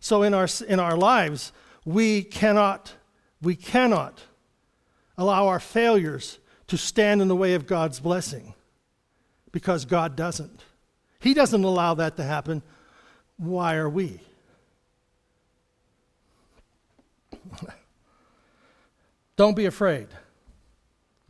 So 0.07 0.23
in 0.23 0.35
our, 0.35 0.47
in 0.69 0.79
our 0.79 0.97
lives, 0.97 1.51
we 1.85 2.23
cannot, 2.23 2.93
we 3.43 3.57
cannot 3.57 4.23
allow 5.19 5.49
our 5.49 5.59
failures 5.59 6.39
to 6.69 6.79
stand 6.79 7.21
in 7.21 7.27
the 7.27 7.35
way 7.35 7.55
of 7.55 7.67
God's 7.67 7.99
blessing 7.99 8.55
because 9.51 9.85
God 9.85 10.15
doesn't. 10.15 10.63
He 11.19 11.35
doesn't 11.35 11.65
allow 11.65 11.95
that 11.95 12.17
to 12.19 12.23
happen. 12.23 12.63
Why 13.37 13.75
are 13.75 13.89
we? 13.89 14.21
Don't 19.37 19.57
be 19.57 19.67
afraid. 19.67 20.07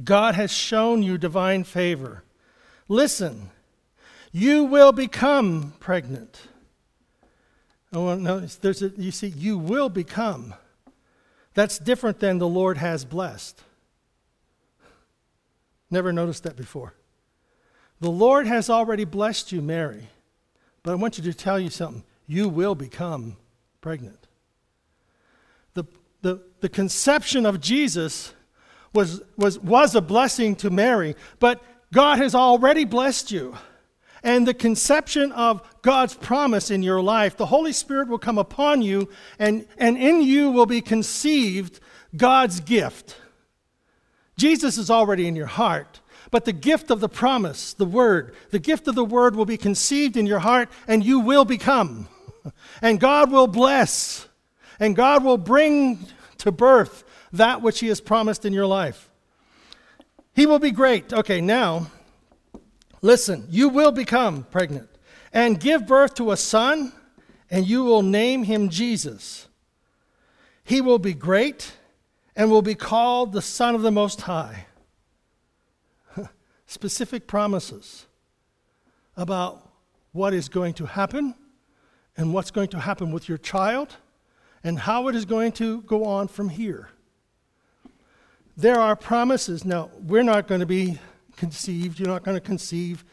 God 0.04 0.34
has 0.34 0.52
shown 0.52 1.02
you 1.02 1.16
divine 1.16 1.64
favor. 1.64 2.24
Listen, 2.88 3.48
you 4.32 4.64
will 4.64 4.92
become 4.92 5.72
pregnant. 5.80 6.48
Oh, 7.96 8.14
no, 8.14 8.40
there's 8.40 8.82
a, 8.82 8.88
you 8.98 9.11
see, 9.11 9.28
you 9.28 9.56
will 9.56 9.88
become. 9.88 10.52
That's 11.54 11.78
different 11.78 12.20
than 12.20 12.37
the 12.37 12.46
Lord 12.46 12.76
has 12.76 13.06
blessed. 13.06 13.62
Never 15.90 16.12
noticed 16.12 16.42
that 16.42 16.56
before. 16.56 16.92
The 18.00 18.11
Lord 18.11 18.46
has 18.46 18.68
already 18.68 19.04
blessed 19.04 19.50
you, 19.50 19.62
Mary, 19.62 20.09
but 20.82 20.92
I 20.92 20.96
want 20.96 21.16
you 21.16 21.24
to 21.24 21.32
tell 21.32 21.59
you 21.59 21.70
something. 21.70 22.04
You 22.26 22.50
will 22.50 22.74
become 22.74 23.38
pregnant. 23.80 24.26
the, 25.72 25.85
the, 26.20 26.42
the 26.61 26.68
conception 26.68 27.46
of 27.46 27.62
Jesus 27.62 28.35
was, 28.92 29.22
was, 29.38 29.59
was 29.61 29.94
a 29.94 30.02
blessing 30.02 30.54
to 30.56 30.68
Mary, 30.68 31.16
but 31.38 31.62
God 31.94 32.18
has 32.18 32.35
already 32.35 32.85
blessed 32.85 33.30
you. 33.30 33.56
And 34.26 34.44
the 34.44 34.54
conception 34.54 35.30
of 35.30 35.62
God's 35.82 36.14
promise 36.14 36.68
in 36.72 36.82
your 36.82 37.00
life, 37.00 37.36
the 37.36 37.46
Holy 37.46 37.72
Spirit 37.72 38.08
will 38.08 38.18
come 38.18 38.38
upon 38.38 38.82
you, 38.82 39.08
and, 39.38 39.64
and 39.78 39.96
in 39.96 40.20
you 40.20 40.50
will 40.50 40.66
be 40.66 40.80
conceived 40.80 41.78
God's 42.16 42.58
gift. 42.58 43.18
Jesus 44.36 44.78
is 44.78 44.90
already 44.90 45.28
in 45.28 45.36
your 45.36 45.46
heart, 45.46 46.00
but 46.32 46.44
the 46.44 46.52
gift 46.52 46.90
of 46.90 46.98
the 46.98 47.08
promise, 47.08 47.72
the 47.72 47.84
word, 47.84 48.34
the 48.50 48.58
gift 48.58 48.88
of 48.88 48.96
the 48.96 49.04
word 49.04 49.36
will 49.36 49.44
be 49.44 49.56
conceived 49.56 50.16
in 50.16 50.26
your 50.26 50.40
heart, 50.40 50.70
and 50.88 51.04
you 51.04 51.20
will 51.20 51.44
become. 51.44 52.08
And 52.82 52.98
God 52.98 53.30
will 53.30 53.46
bless, 53.46 54.26
and 54.80 54.96
God 54.96 55.22
will 55.22 55.38
bring 55.38 56.04
to 56.38 56.50
birth 56.50 57.04
that 57.32 57.62
which 57.62 57.78
He 57.78 57.86
has 57.86 58.00
promised 58.00 58.44
in 58.44 58.52
your 58.52 58.66
life. 58.66 59.08
He 60.34 60.46
will 60.46 60.58
be 60.58 60.72
great. 60.72 61.12
Okay, 61.12 61.40
now, 61.40 61.92
listen, 63.06 63.46
you 63.48 63.68
will 63.68 63.92
become 63.92 64.42
pregnant 64.50 64.88
and 65.32 65.60
give 65.60 65.86
birth 65.86 66.14
to 66.14 66.32
a 66.32 66.36
son, 66.36 66.92
and 67.50 67.66
you 67.66 67.84
will 67.84 68.02
name 68.02 68.42
him 68.42 68.68
Jesus. 68.68 69.46
He 70.64 70.80
will 70.80 70.98
be 70.98 71.14
great 71.14 71.72
and 72.34 72.50
will 72.50 72.62
be 72.62 72.74
called 72.74 73.32
the 73.32 73.40
Son 73.40 73.74
of 73.74 73.82
the 73.82 73.92
Most 73.92 74.22
High. 74.22 74.66
Specific 76.66 77.26
promises 77.26 78.06
about 79.16 79.70
what 80.12 80.34
is 80.34 80.48
going 80.48 80.74
to 80.74 80.86
happen 80.86 81.34
and 82.16 82.34
what's 82.34 82.50
going 82.50 82.68
to 82.68 82.80
happen 82.80 83.12
with 83.12 83.28
your 83.28 83.38
child 83.38 83.96
and 84.64 84.80
how 84.80 85.06
it 85.06 85.14
is 85.14 85.24
going 85.24 85.52
to 85.52 85.82
go 85.82 86.04
on 86.04 86.26
from 86.26 86.48
here. 86.48 86.88
There 88.56 88.80
are 88.80 88.96
promises. 88.96 89.64
Now, 89.64 89.90
we're 90.00 90.24
not 90.24 90.48
going 90.48 90.60
to 90.60 90.66
be 90.66 90.98
conceived, 91.37 91.99
you're 91.99 92.09
not 92.09 92.25
going 92.25 92.37
to 92.37 92.40
conceive 92.40 93.05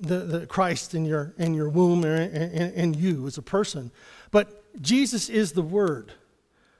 the, 0.00 0.18
the 0.20 0.46
Christ 0.46 0.94
in 0.94 1.04
your, 1.04 1.34
in 1.38 1.54
your 1.54 1.68
womb 1.68 2.04
in, 2.04 2.30
in, 2.32 2.72
in 2.72 2.94
you 2.94 3.26
as 3.26 3.38
a 3.38 3.42
person. 3.42 3.90
But 4.30 4.80
Jesus 4.80 5.28
is 5.28 5.52
the 5.52 5.62
Word. 5.62 6.12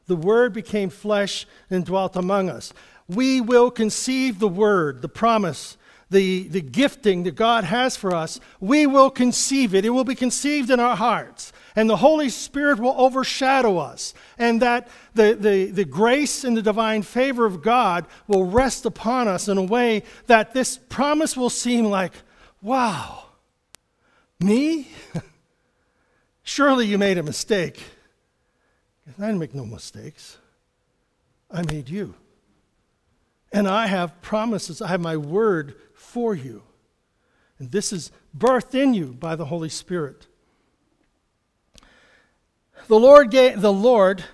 The 0.07 0.17
Word 0.17 0.53
became 0.53 0.91
flesh 0.91 1.47
and 1.69 1.85
dwelt 1.85 2.17
among 2.17 2.49
us. 2.49 2.73
We 3.09 3.41
will 3.41 3.71
conceive 3.71 4.39
the 4.39 4.49
Word, 4.49 5.03
the 5.03 5.09
promise, 5.09 5.77
the, 6.11 6.49
the 6.49 6.61
gifting 6.61 7.23
that 7.23 7.37
God 7.37 7.64
has 7.64 7.96
for 7.96 8.14
us. 8.14 8.40
We 8.59 8.87
will 8.87 9.11
conceive 9.11 9.75
it. 9.75 9.85
It 9.85 9.90
will 9.90 10.05
be 10.05 10.14
conceived 10.14 10.70
in 10.70 10.81
our 10.81 10.96
hearts. 10.96 11.53
And 11.77 11.88
the 11.88 11.96
Holy 11.96 12.29
Spirit 12.29 12.81
will 12.81 12.94
overshadow 12.99 13.79
us. 13.79 14.12
And 14.37 14.61
that 14.61 14.88
the, 15.14 15.35
the, 15.35 15.70
the 15.70 15.85
grace 15.85 16.42
and 16.44 16.57
the 16.57 16.62
divine 16.62 17.03
favor 17.03 17.46
of 17.46 17.62
God 17.62 18.07
will 18.27 18.44
rest 18.44 18.85
upon 18.85 19.29
us 19.29 19.49
in 19.49 19.57
a 19.57 19.62
way 19.62 20.03
that 20.27 20.53
this 20.53 20.79
promise 20.88 21.37
will 21.37 21.51
seem 21.51 21.87
like, 21.87 22.12
wow, 22.61 23.25
me? 24.40 24.88
Surely 26.42 26.87
you 26.87 26.99
made 26.99 27.18
a 27.18 27.23
mistake. 27.23 27.81
I 29.07 29.27
didn't 29.27 29.38
make 29.38 29.55
no 29.55 29.64
mistakes. 29.64 30.38
I 31.51 31.62
made 31.62 31.88
you. 31.88 32.14
And 33.53 33.66
I 33.66 33.87
have 33.87 34.20
promises, 34.23 34.81
I 34.81 34.88
have 34.88 35.01
my 35.01 35.16
word 35.16 35.75
for 36.11 36.35
you. 36.35 36.62
And 37.59 37.70
this 37.70 37.92
is 37.92 38.11
birthed 38.37 38.75
in 38.75 38.94
you 38.94 39.07
by 39.07 39.37
the 39.37 39.46
Holy 39.46 39.68
Spirit. 39.68 40.27
The 42.88 42.99
Lord, 42.99 43.31
gave, 43.31 43.61
the 43.61 43.73
Lord 43.73 44.25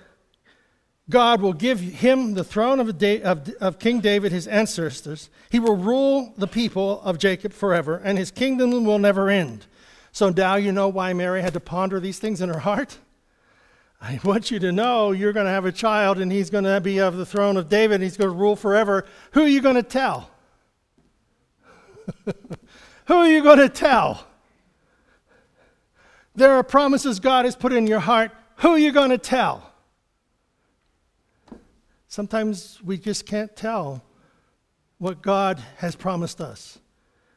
God 1.10 1.40
will 1.40 1.52
give 1.52 1.78
him 1.80 2.34
the 2.34 2.44
throne 2.44 2.80
of, 2.80 3.02
of, 3.02 3.48
of 3.60 3.78
King 3.78 4.00
David, 4.00 4.32
his 4.32 4.48
ancestors. 4.48 5.28
He 5.50 5.60
will 5.60 5.76
rule 5.76 6.32
the 6.36 6.48
people 6.48 7.00
of 7.02 7.18
Jacob 7.18 7.52
forever, 7.52 8.00
and 8.02 8.16
his 8.16 8.30
kingdom 8.30 8.84
will 8.84 8.98
never 8.98 9.28
end. 9.28 9.66
So 10.12 10.30
now 10.30 10.56
you 10.56 10.72
know 10.72 10.88
why 10.88 11.12
Mary 11.12 11.42
had 11.42 11.52
to 11.52 11.60
ponder 11.60 12.00
these 12.00 12.18
things 12.18 12.40
in 12.40 12.48
her 12.48 12.60
heart? 12.60 12.98
I 14.00 14.18
want 14.24 14.50
you 14.50 14.58
to 14.60 14.72
know 14.72 15.12
you're 15.12 15.32
going 15.32 15.46
to 15.46 15.52
have 15.52 15.64
a 15.64 15.72
child 15.72 16.18
and 16.18 16.30
he's 16.30 16.50
going 16.50 16.64
to 16.64 16.80
be 16.80 17.00
of 17.00 17.16
the 17.16 17.26
throne 17.26 17.56
of 17.56 17.68
David 17.68 17.96
and 17.96 18.02
he's 18.02 18.16
going 18.16 18.30
to 18.30 18.36
rule 18.36 18.56
forever. 18.56 19.04
Who 19.32 19.42
are 19.42 19.48
you 19.48 19.60
going 19.60 19.76
to 19.76 19.82
tell? 19.82 20.30
Who 23.06 23.14
are 23.14 23.28
you 23.28 23.42
going 23.42 23.58
to 23.58 23.68
tell? 23.68 24.26
There 26.34 26.52
are 26.52 26.62
promises 26.62 27.20
God 27.20 27.44
has 27.44 27.56
put 27.56 27.72
in 27.72 27.86
your 27.86 28.00
heart. 28.00 28.30
Who 28.56 28.70
are 28.70 28.78
you 28.78 28.92
going 28.92 29.10
to 29.10 29.18
tell? 29.18 29.72
Sometimes 32.08 32.80
we 32.82 32.98
just 32.98 33.26
can't 33.26 33.54
tell 33.56 34.02
what 34.98 35.22
God 35.22 35.62
has 35.78 35.96
promised 35.96 36.40
us 36.40 36.78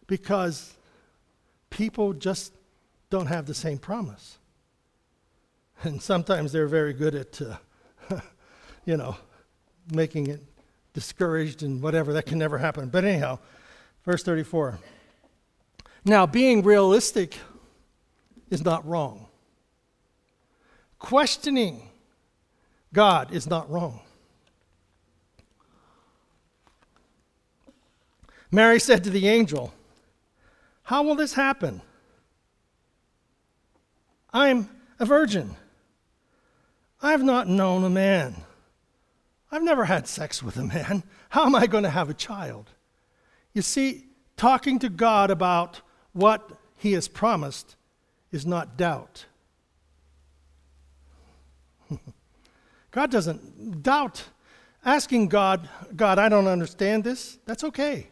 because 0.07 0.73
people 1.69 2.13
just 2.13 2.53
don't 3.09 3.27
have 3.27 3.45
the 3.45 3.53
same 3.53 3.77
promise. 3.77 4.37
And 5.83 6.01
sometimes 6.01 6.51
they're 6.51 6.67
very 6.67 6.93
good 6.93 7.15
at, 7.15 7.41
uh, 7.41 8.19
you 8.85 8.97
know, 8.97 9.15
making 9.91 10.27
it 10.27 10.41
discouraged 10.93 11.63
and 11.63 11.81
whatever. 11.81 12.13
That 12.13 12.25
can 12.25 12.37
never 12.37 12.57
happen. 12.57 12.89
But 12.89 13.05
anyhow, 13.05 13.39
verse 14.09 14.23
34. 14.23 14.79
Now, 16.03 16.25
being 16.25 16.63
realistic 16.63 17.37
is 18.49 18.65
not 18.65 18.83
wrong. 18.87 19.27
Questioning 20.97 21.87
God 22.91 23.31
is 23.31 23.45
not 23.45 23.69
wrong. 23.69 24.01
Mary 28.49 28.79
said 28.79 29.03
to 29.03 29.11
the 29.11 29.27
angel, 29.27 29.75
How 30.81 31.03
will 31.03 31.13
this 31.13 31.33
happen? 31.33 31.79
I'm 34.33 34.71
a 34.97 35.05
virgin. 35.05 35.55
I've 36.99 37.21
not 37.21 37.47
known 37.47 37.83
a 37.83 37.91
man. 37.91 38.37
I've 39.51 39.61
never 39.61 39.85
had 39.85 40.07
sex 40.07 40.41
with 40.41 40.57
a 40.57 40.63
man. 40.63 41.03
How 41.29 41.45
am 41.45 41.53
I 41.53 41.67
going 41.67 41.83
to 41.83 41.91
have 41.91 42.09
a 42.09 42.15
child? 42.15 42.71
You 43.59 43.63
see, 43.63 44.05
talking 44.37 44.79
to 44.79 44.87
God 44.87 45.29
about 45.29 45.81
what 46.13 46.49
He 46.77 46.93
has 46.93 47.09
promised 47.09 47.75
is 48.31 48.45
not 48.45 48.77
doubt. 48.77 49.25
God 52.91 53.11
doesn't 53.11 53.83
doubt. 53.83 54.23
Asking 54.85 55.27
God, 55.27 55.67
God, 55.93 56.19
I 56.19 56.29
don't 56.29 56.47
understand 56.47 57.03
this, 57.03 57.37
that's 57.43 57.65
okay. 57.65 58.07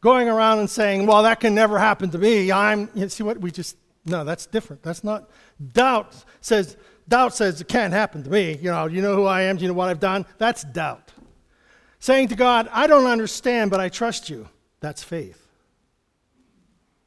Going 0.00 0.28
around 0.28 0.60
and 0.60 0.70
saying, 0.70 1.04
well, 1.04 1.24
that 1.24 1.40
can 1.40 1.52
never 1.52 1.80
happen 1.80 2.08
to 2.10 2.18
me, 2.18 2.52
I'm, 2.52 2.88
you 2.94 3.08
see 3.08 3.24
what, 3.24 3.40
we 3.40 3.50
just, 3.50 3.76
no, 4.06 4.22
that's 4.22 4.46
different. 4.46 4.84
That's 4.84 5.02
not, 5.02 5.28
doubt 5.72 6.14
says, 6.40 6.76
doubt 7.08 7.34
says 7.34 7.60
it 7.60 7.66
can't 7.66 7.92
happen 7.92 8.22
to 8.22 8.30
me. 8.30 8.56
You 8.62 8.70
know, 8.70 8.86
you 8.86 9.02
know 9.02 9.16
who 9.16 9.24
I 9.24 9.42
am, 9.42 9.58
you 9.58 9.66
know 9.66 9.74
what 9.74 9.88
I've 9.88 9.98
done? 9.98 10.26
That's 10.38 10.62
doubt. 10.62 11.10
Saying 12.02 12.26
to 12.30 12.34
God, 12.34 12.68
I 12.72 12.88
don't 12.88 13.06
understand, 13.06 13.70
but 13.70 13.78
I 13.78 13.88
trust 13.88 14.28
you, 14.28 14.48
that's 14.80 15.04
faith. 15.04 15.46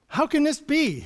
How 0.08 0.26
can 0.26 0.44
this 0.44 0.62
be? 0.62 1.06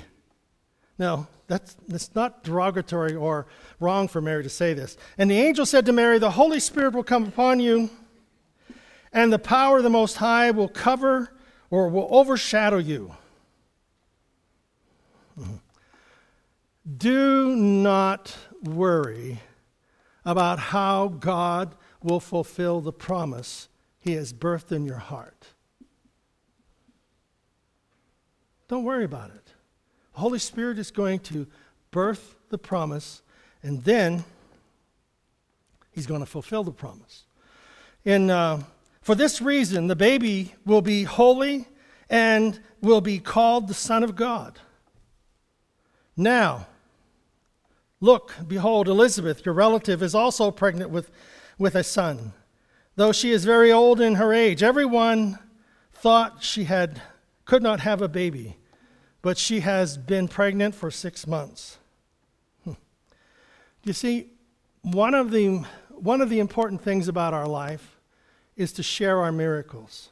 No, 0.99 1.25
that's, 1.47 1.75
that's 1.87 2.13
not 2.13 2.43
derogatory 2.43 3.15
or 3.15 3.47
wrong 3.79 4.07
for 4.07 4.21
Mary 4.21 4.43
to 4.43 4.49
say 4.49 4.75
this. 4.75 4.95
And 5.17 5.31
the 5.31 5.39
angel 5.39 5.65
said 5.65 5.87
to 5.87 5.91
Mary, 5.91 6.19
The 6.19 6.29
Holy 6.29 6.59
Spirit 6.59 6.93
will 6.93 7.03
come 7.03 7.25
upon 7.25 7.59
you, 7.59 7.89
and 9.11 9.33
the 9.33 9.39
power 9.39 9.77
of 9.77 9.83
the 9.83 9.89
Most 9.89 10.17
High 10.17 10.51
will 10.51 10.69
cover 10.69 11.33
or 11.71 11.89
will 11.89 12.09
overshadow 12.11 12.77
you. 12.77 13.15
Do 16.95 17.55
not 17.55 18.37
worry 18.61 19.39
about 20.23 20.59
how 20.59 21.07
God 21.07 21.73
will 22.03 22.19
fulfill 22.19 22.81
the 22.81 22.93
promise 22.93 23.67
He 23.99 24.13
has 24.13 24.33
birthed 24.33 24.71
in 24.71 24.85
your 24.85 24.97
heart. 24.97 25.47
Don't 28.67 28.83
worry 28.83 29.03
about 29.03 29.31
it. 29.31 29.53
The 30.13 30.19
Holy 30.19 30.39
Spirit 30.39 30.77
is 30.77 30.91
going 30.91 31.19
to 31.19 31.47
birth 31.91 32.35
the 32.49 32.57
promise, 32.57 33.21
and 33.63 33.83
then 33.83 34.23
He's 35.91 36.07
going 36.07 36.21
to 36.21 36.25
fulfill 36.25 36.63
the 36.63 36.71
promise. 36.71 37.25
And 38.05 38.31
uh, 38.31 38.59
for 39.01 39.15
this 39.15 39.41
reason, 39.41 39.87
the 39.87 39.95
baby 39.95 40.53
will 40.65 40.81
be 40.81 41.03
holy 41.03 41.67
and 42.09 42.59
will 42.81 43.01
be 43.01 43.19
called 43.19 43.67
the 43.67 43.73
Son 43.73 44.03
of 44.03 44.15
God. 44.15 44.59
Now, 46.15 46.67
look, 47.99 48.35
behold, 48.47 48.87
Elizabeth, 48.87 49.45
your 49.45 49.53
relative, 49.53 50.03
is 50.03 50.15
also 50.15 50.51
pregnant 50.51 50.91
with, 50.91 51.11
with 51.57 51.75
a 51.75 51.83
son. 51.83 52.33
Though 52.99 53.11
she 53.13 53.31
is 53.31 53.45
very 53.45 53.71
old 53.71 54.01
in 54.01 54.15
her 54.15 54.33
age, 54.33 54.61
everyone 54.61 55.39
thought 55.93 56.43
she 56.43 56.65
had, 56.65 57.01
could 57.45 57.63
not 57.63 57.79
have 57.79 58.01
a 58.01 58.09
baby 58.09 58.57
but 59.21 59.37
she 59.37 59.59
has 59.61 59.97
been 59.97 60.27
pregnant 60.27 60.75
for 60.75 60.89
six 60.89 61.27
months. 61.27 61.77
Hmm. 62.63 62.73
You 63.83 63.93
see, 63.93 64.27
one 64.81 65.13
of 65.13 65.31
the 65.31 65.65
one 65.89 66.21
of 66.21 66.29
the 66.29 66.39
important 66.39 66.81
things 66.81 67.09
about 67.09 67.33
our 67.33 67.47
life 67.47 67.97
is 68.55 68.71
to 68.73 68.83
share 68.83 69.19
our 69.19 69.33
miracles. 69.33 70.09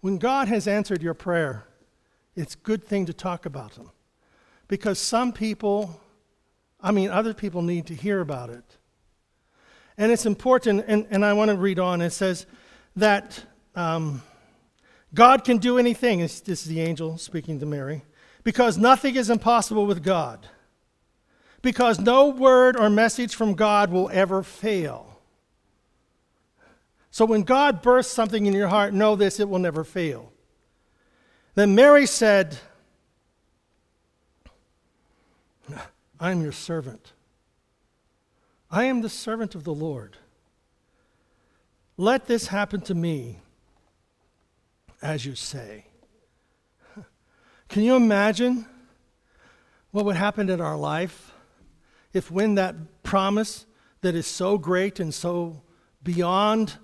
When 0.00 0.16
God 0.16 0.48
has 0.48 0.66
answered 0.66 1.02
your 1.02 1.12
prayer, 1.12 1.66
it's 2.34 2.54
a 2.54 2.58
good 2.58 2.82
thing 2.82 3.04
to 3.06 3.12
talk 3.12 3.44
about 3.44 3.72
them. 3.72 3.90
Because 4.66 4.98
some 4.98 5.30
people, 5.30 6.00
I 6.80 6.90
mean, 6.90 7.10
other 7.10 7.34
people 7.34 7.60
need 7.60 7.86
to 7.86 7.94
hear 7.94 8.20
about 8.20 8.48
it. 8.48 8.64
And 9.96 10.10
it's 10.10 10.26
important, 10.26 10.84
and, 10.88 11.06
and 11.10 11.24
I 11.24 11.32
want 11.34 11.50
to 11.50 11.56
read 11.56 11.78
on. 11.78 12.00
It 12.00 12.10
says 12.10 12.46
that 12.96 13.44
um, 13.76 14.22
God 15.14 15.44
can 15.44 15.58
do 15.58 15.78
anything. 15.78 16.18
This 16.18 16.42
is 16.48 16.64
the 16.64 16.80
angel 16.80 17.16
speaking 17.16 17.60
to 17.60 17.66
Mary. 17.66 18.02
Because 18.42 18.76
nothing 18.76 19.16
is 19.16 19.30
impossible 19.30 19.86
with 19.86 20.02
God. 20.02 20.46
Because 21.62 21.98
no 21.98 22.28
word 22.28 22.76
or 22.76 22.90
message 22.90 23.34
from 23.34 23.54
God 23.54 23.90
will 23.90 24.10
ever 24.12 24.42
fail. 24.42 25.18
So 27.10 27.24
when 27.24 27.42
God 27.42 27.80
bursts 27.80 28.12
something 28.12 28.44
in 28.44 28.52
your 28.52 28.68
heart, 28.68 28.92
know 28.92 29.16
this, 29.16 29.40
it 29.40 29.48
will 29.48 29.60
never 29.60 29.84
fail. 29.84 30.32
Then 31.54 31.74
Mary 31.74 32.06
said, 32.06 32.58
I 36.20 36.32
am 36.32 36.42
your 36.42 36.52
servant. 36.52 37.13
I 38.74 38.86
am 38.86 39.02
the 39.02 39.08
servant 39.08 39.54
of 39.54 39.62
the 39.62 39.72
Lord. 39.72 40.16
Let 41.96 42.26
this 42.26 42.48
happen 42.48 42.80
to 42.80 42.94
me 42.96 43.38
as 45.00 45.24
you 45.24 45.36
say. 45.36 45.84
Can 47.68 47.84
you 47.84 47.94
imagine 47.94 48.66
what 49.92 50.04
would 50.04 50.16
happen 50.16 50.50
in 50.50 50.60
our 50.60 50.76
life 50.76 51.30
if, 52.12 52.32
when 52.32 52.56
that 52.56 53.04
promise 53.04 53.64
that 54.00 54.16
is 54.16 54.26
so 54.26 54.58
great 54.58 54.98
and 54.98 55.14
so 55.14 55.62
beyond, 56.02 56.76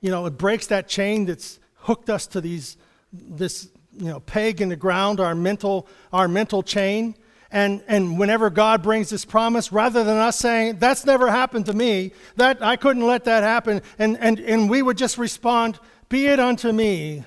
you 0.00 0.12
know, 0.12 0.26
it 0.26 0.38
breaks 0.38 0.68
that 0.68 0.86
chain 0.86 1.26
that's 1.26 1.58
hooked 1.74 2.08
us 2.08 2.28
to 2.28 2.40
these, 2.40 2.76
this, 3.12 3.68
you 3.98 4.06
know, 4.06 4.20
peg 4.20 4.60
in 4.60 4.68
the 4.68 4.76
ground, 4.76 5.18
our 5.18 5.34
mental, 5.34 5.88
our 6.12 6.28
mental 6.28 6.62
chain, 6.62 7.16
and, 7.50 7.82
and 7.86 8.18
whenever 8.18 8.50
God 8.50 8.82
brings 8.82 9.10
this 9.10 9.24
promise, 9.24 9.70
rather 9.70 10.02
than 10.04 10.16
us 10.16 10.38
saying, 10.38 10.78
That's 10.78 11.04
never 11.04 11.30
happened 11.30 11.66
to 11.66 11.72
me, 11.72 12.12
that 12.36 12.62
I 12.62 12.76
couldn't 12.76 13.06
let 13.06 13.24
that 13.24 13.42
happen, 13.42 13.82
and, 13.98 14.18
and, 14.18 14.40
and 14.40 14.68
we 14.68 14.82
would 14.82 14.98
just 14.98 15.18
respond, 15.18 15.78
Be 16.08 16.26
it 16.26 16.40
unto 16.40 16.72
me 16.72 17.24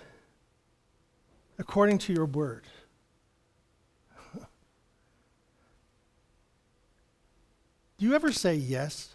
according 1.60 1.98
to 2.00 2.14
your 2.14 2.26
word. 2.26 2.66
Do 7.98 8.06
you 8.06 8.16
ever 8.16 8.32
say 8.32 8.56
yes? 8.56 9.14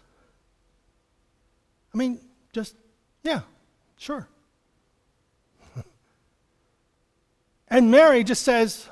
I 1.93 1.97
mean, 1.97 2.19
just, 2.53 2.75
yeah, 3.23 3.41
sure. 3.97 4.27
and 7.67 7.89
Mary 7.89 8.23
just 8.23 8.43
says, 8.43 8.89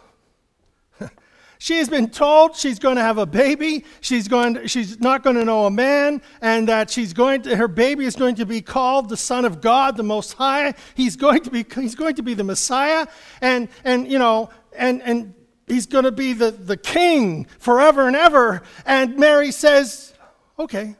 she 1.63 1.77
has 1.77 1.87
been 1.87 2.09
told 2.09 2.57
she's 2.57 2.77
going 2.77 2.97
to 2.97 3.01
have 3.01 3.17
a 3.17 3.25
baby. 3.25 3.85
She's, 4.01 4.27
going 4.27 4.55
to, 4.55 4.67
she's 4.67 4.99
not 4.99 5.23
going 5.23 5.37
to 5.37 5.45
know 5.45 5.65
a 5.65 5.71
man, 5.71 6.21
and 6.41 6.67
that 6.67 6.89
she's 6.89 7.13
going 7.13 7.43
to, 7.43 7.55
her 7.55 7.69
baby 7.69 8.03
is 8.03 8.17
going 8.17 8.35
to 8.35 8.45
be 8.45 8.61
called 8.61 9.07
the 9.07 9.15
Son 9.15 9.45
of 9.45 9.61
God, 9.61 9.95
the 9.95 10.03
Most 10.03 10.33
High. 10.33 10.73
He's 10.93 11.15
going 11.15 11.39
to 11.43 11.49
be, 11.49 11.65
he's 11.73 11.95
going 11.95 12.15
to 12.15 12.21
be 12.21 12.33
the 12.33 12.43
Messiah, 12.43 13.07
and, 13.39 13.69
and 13.85 14.11
you 14.11 14.19
know, 14.19 14.49
and, 14.75 15.01
and 15.03 15.33
he's 15.65 15.85
going 15.85 16.03
to 16.03 16.11
be 16.11 16.33
the, 16.33 16.51
the 16.51 16.75
king 16.75 17.47
forever 17.59 18.07
and 18.07 18.15
ever. 18.17 18.61
And 18.85 19.15
Mary 19.15 19.51
says, 19.51 20.13
Okay, 20.59 20.97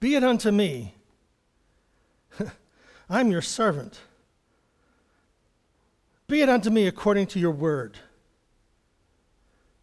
be 0.00 0.16
it 0.16 0.24
unto 0.24 0.50
me. 0.50 0.96
I'm 3.08 3.30
your 3.30 3.40
servant. 3.40 4.00
Be 6.26 6.40
it 6.42 6.48
unto 6.48 6.70
me 6.70 6.88
according 6.88 7.28
to 7.28 7.38
your 7.38 7.52
word. 7.52 7.98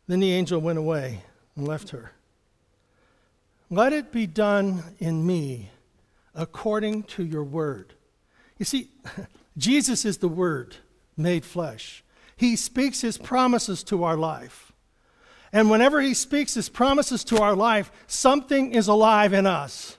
Then 0.08 0.20
the 0.20 0.32
angel 0.32 0.60
went 0.60 0.80
away 0.80 1.24
and 1.56 1.68
left 1.68 1.90
her. 1.92 2.12
Let 3.70 3.94
it 3.94 4.12
be 4.12 4.28
done 4.28 4.84
in 5.00 5.26
me 5.26 5.72
according 6.36 7.04
to 7.04 7.24
your 7.24 7.44
word. 7.44 7.94
You 8.58 8.66
see, 8.66 8.90
Jesus 9.58 10.06
is 10.06 10.18
the 10.18 10.28
word 10.28 10.76
made 11.16 11.46
flesh. 11.46 12.04
He 12.36 12.56
speaks 12.56 13.02
his 13.02 13.18
promises 13.18 13.84
to 13.86 14.04
our 14.04 14.18
life. 14.18 14.74
And 15.52 15.70
whenever 15.70 16.02
he 16.02 16.16
speaks 16.16 16.56
his 16.56 16.68
promises 16.68 17.24
to 17.26 17.42
our 17.42 17.56
life, 17.56 17.92
something 18.08 18.74
is 18.74 18.88
alive 18.88 19.34
in 19.34 19.46
us. 19.46 19.98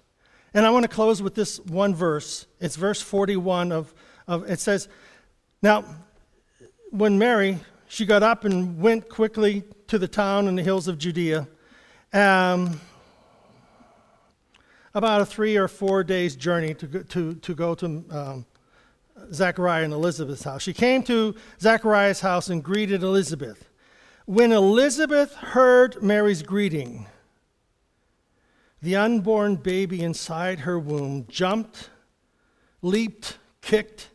And 0.52 0.66
I 0.66 0.70
want 0.70 0.84
to 0.84 0.88
close 0.88 1.22
with 1.22 1.34
this 1.34 1.60
one 1.60 1.94
verse. 1.94 2.46
It's 2.60 2.76
verse 2.76 3.00
41 3.00 3.72
of, 3.72 3.94
of 4.26 4.50
it 4.50 4.60
says, 4.60 4.88
Now, 5.62 5.84
when 6.90 7.18
Mary, 7.18 7.60
she 7.88 8.06
got 8.06 8.22
up 8.22 8.44
and 8.44 8.80
went 8.80 9.08
quickly 9.08 9.64
to 9.88 9.98
the 9.98 10.08
town 10.08 10.48
in 10.48 10.56
the 10.56 10.62
hills 10.62 10.88
of 10.88 10.98
Judea. 10.98 11.46
Um, 12.12 12.80
about 14.94 15.20
a 15.20 15.26
three 15.26 15.56
or 15.56 15.68
four 15.68 16.04
days 16.04 16.36
journey 16.36 16.74
to 16.74 17.04
to, 17.04 17.34
to, 17.34 17.54
go 17.54 17.74
to 17.74 17.86
um, 18.10 18.46
Zachariah 19.32 19.84
and 19.84 19.92
Elizabeth's 19.92 20.44
house. 20.44 20.62
She 20.62 20.72
came 20.72 21.02
to 21.04 21.34
Zachariah's 21.60 22.20
house 22.20 22.48
and 22.48 22.62
greeted 22.62 23.02
Elizabeth. 23.02 23.68
When 24.26 24.52
Elizabeth 24.52 25.34
heard 25.34 26.02
Mary's 26.02 26.42
greeting, 26.42 27.06
the 28.80 28.96
unborn 28.96 29.56
baby 29.56 30.02
inside 30.02 30.60
her 30.60 30.78
womb 30.78 31.26
jumped, 31.28 31.90
leaped, 32.80 33.38
kicked, 33.60 34.10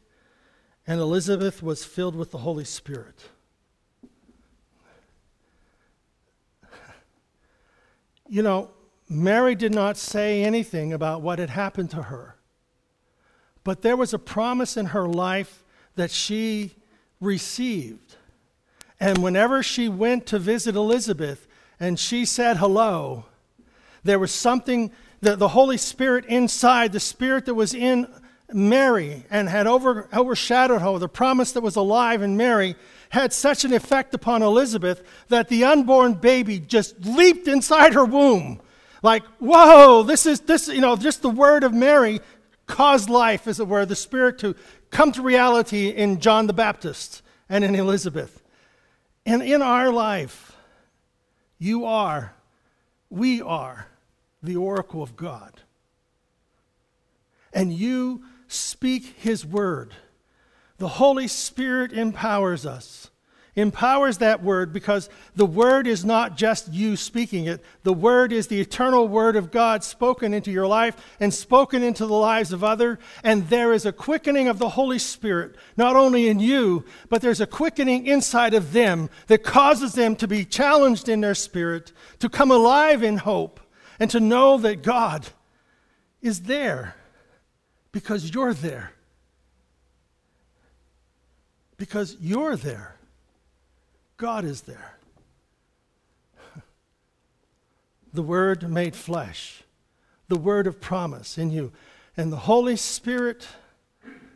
and 0.88 1.00
Elizabeth 1.00 1.62
was 1.62 1.84
filled 1.84 2.16
with 2.16 2.32
the 2.32 2.40
Holy 2.40 2.66
Spirit. 2.66 3.30
You 8.30 8.44
know, 8.44 8.70
Mary 9.10 9.56
did 9.56 9.74
not 9.74 9.98
say 9.98 10.44
anything 10.44 10.94
about 10.94 11.24
what 11.24 11.40
had 11.40 11.50
happened 11.50 11.90
to 11.92 12.04
her. 12.04 12.36
But 13.64 13.82
there 13.82 13.98
was 13.98 14.14
a 14.14 14.20
promise 14.20 14.78
in 14.78 14.88
her 14.88 15.08
life 15.08 15.64
that 15.96 16.12
she 16.12 16.76
received. 17.20 18.16
And 19.00 19.24
whenever 19.24 19.64
she 19.64 19.90
went 19.90 20.28
to 20.28 20.38
visit 20.38 20.76
Elizabeth 20.76 21.48
and 21.80 22.00
she 22.00 22.24
said 22.24 22.58
hello, 22.58 23.26
there 24.04 24.20
was 24.20 24.32
something 24.32 24.92
that 25.22 25.40
the 25.40 25.50
Holy 25.50 25.78
Spirit 25.78 26.26
inside, 26.26 26.92
the 26.92 27.00
Spirit 27.00 27.46
that 27.46 27.56
was 27.56 27.74
in 27.74 28.08
Mary 28.54 29.26
and 29.30 29.50
had 29.50 29.68
over, 29.68 30.08
overshadowed 30.14 30.82
her, 30.82 31.00
the 31.00 31.10
promise 31.10 31.52
that 31.54 31.62
was 31.62 31.76
alive 31.76 32.22
in 32.22 32.38
Mary, 32.38 32.76
had 33.10 33.34
such 33.34 33.66
an 33.66 33.74
effect 33.74 34.14
upon 34.14 34.42
Elizabeth 34.42 35.04
that 35.28 35.50
the 35.50 35.64
unborn 35.64 36.14
baby 36.14 36.60
just 36.60 37.00
leaped 37.06 37.48
inside 37.48 37.94
her 37.94 38.06
womb. 38.06 38.62
Like, 39.02 39.24
whoa, 39.40 40.04
this 40.04 40.26
is 40.26 40.42
this, 40.42 40.68
you 40.68 40.82
know, 40.82 40.96
just 40.96 41.22
the 41.22 41.30
word 41.30 41.64
of 41.64 41.74
Mary 41.74 42.20
caused 42.68 43.10
life, 43.10 43.48
as 43.48 43.60
it 43.60 43.68
were, 43.68 43.86
the 43.86 43.96
Spirit 43.96 44.38
to 44.40 44.56
come 44.92 45.12
to 45.14 45.22
reality 45.22 45.90
in 45.90 46.20
John 46.20 46.48
the 46.48 46.54
Baptist 46.54 47.22
and 47.50 47.64
in 47.64 47.76
Elizabeth. 47.76 48.44
And 49.26 49.42
in 49.42 49.62
our 49.62 49.92
life, 49.92 50.56
you 51.58 51.86
are, 51.86 52.34
we 53.10 53.42
are 53.42 53.88
the 54.42 54.56
oracle 54.56 55.02
of 55.02 55.16
God. 55.16 55.62
And 57.52 57.74
you 57.74 58.24
speak 58.48 59.16
His 59.18 59.46
word. 59.46 59.94
The 60.80 60.88
Holy 60.88 61.28
Spirit 61.28 61.94
empowers 61.94 62.66
us. 62.66 63.12
Empowers 63.56 64.20
that 64.20 64.42
word 64.42 64.72
because 64.72 65.10
the 65.36 65.46
word 65.46 65.88
is 65.88 66.06
not 66.06 66.38
just 66.38 66.72
you 66.72 66.96
speaking 66.96 67.46
it. 67.46 67.62
The 67.84 67.92
word 67.94 68.32
is 68.32 68.48
the 68.48 68.62
eternal 68.62 69.08
word 69.08 69.36
of 69.36 69.52
God 69.52 69.84
spoken 69.84 70.34
into 70.34 70.52
your 70.52 70.68
life 70.68 70.96
and 71.20 71.34
spoken 71.34 71.84
into 71.84 72.06
the 72.06 72.14
lives 72.14 72.54
of 72.54 72.64
others. 72.64 73.00
And 73.22 73.50
there 73.50 73.74
is 73.74 73.86
a 73.86 73.92
quickening 73.92 74.48
of 74.48 74.60
the 74.60 74.70
Holy 74.70 75.00
Spirit, 75.00 75.56
not 75.76 75.98
only 75.98 76.30
in 76.30 76.40
you, 76.40 76.86
but 77.10 77.22
there's 77.22 77.42
a 77.42 77.48
quickening 77.48 78.08
inside 78.08 78.54
of 78.54 78.72
them 78.72 79.10
that 79.28 79.44
causes 79.44 79.94
them 79.94 80.16
to 80.18 80.28
be 80.28 80.46
challenged 80.46 81.10
in 81.10 81.20
their 81.20 81.36
spirit, 81.36 81.92
to 82.20 82.30
come 82.30 82.52
alive 82.52 83.04
in 83.04 83.18
hope, 83.18 83.60
and 84.00 84.10
to 84.12 84.22
know 84.22 84.58
that 84.60 84.84
God 84.84 85.28
is 86.22 86.44
there 86.44 86.96
because 87.92 88.34
you're 88.34 88.54
there 88.54 88.94
because 91.80 92.18
you're 92.20 92.58
there. 92.58 92.98
God 94.18 94.44
is 94.46 94.62
there. 94.64 94.98
the 98.14 98.22
Word 98.22 98.70
made 98.70 98.96
flesh, 98.96 99.64
the 100.28 100.38
Word 100.38 100.68
of 100.68 100.80
promise 100.80 101.40
in 101.40 101.50
you. 101.50 101.72
And 102.18 102.32
the 102.32 102.38
Holy 102.38 102.76
Spirit 102.76 103.48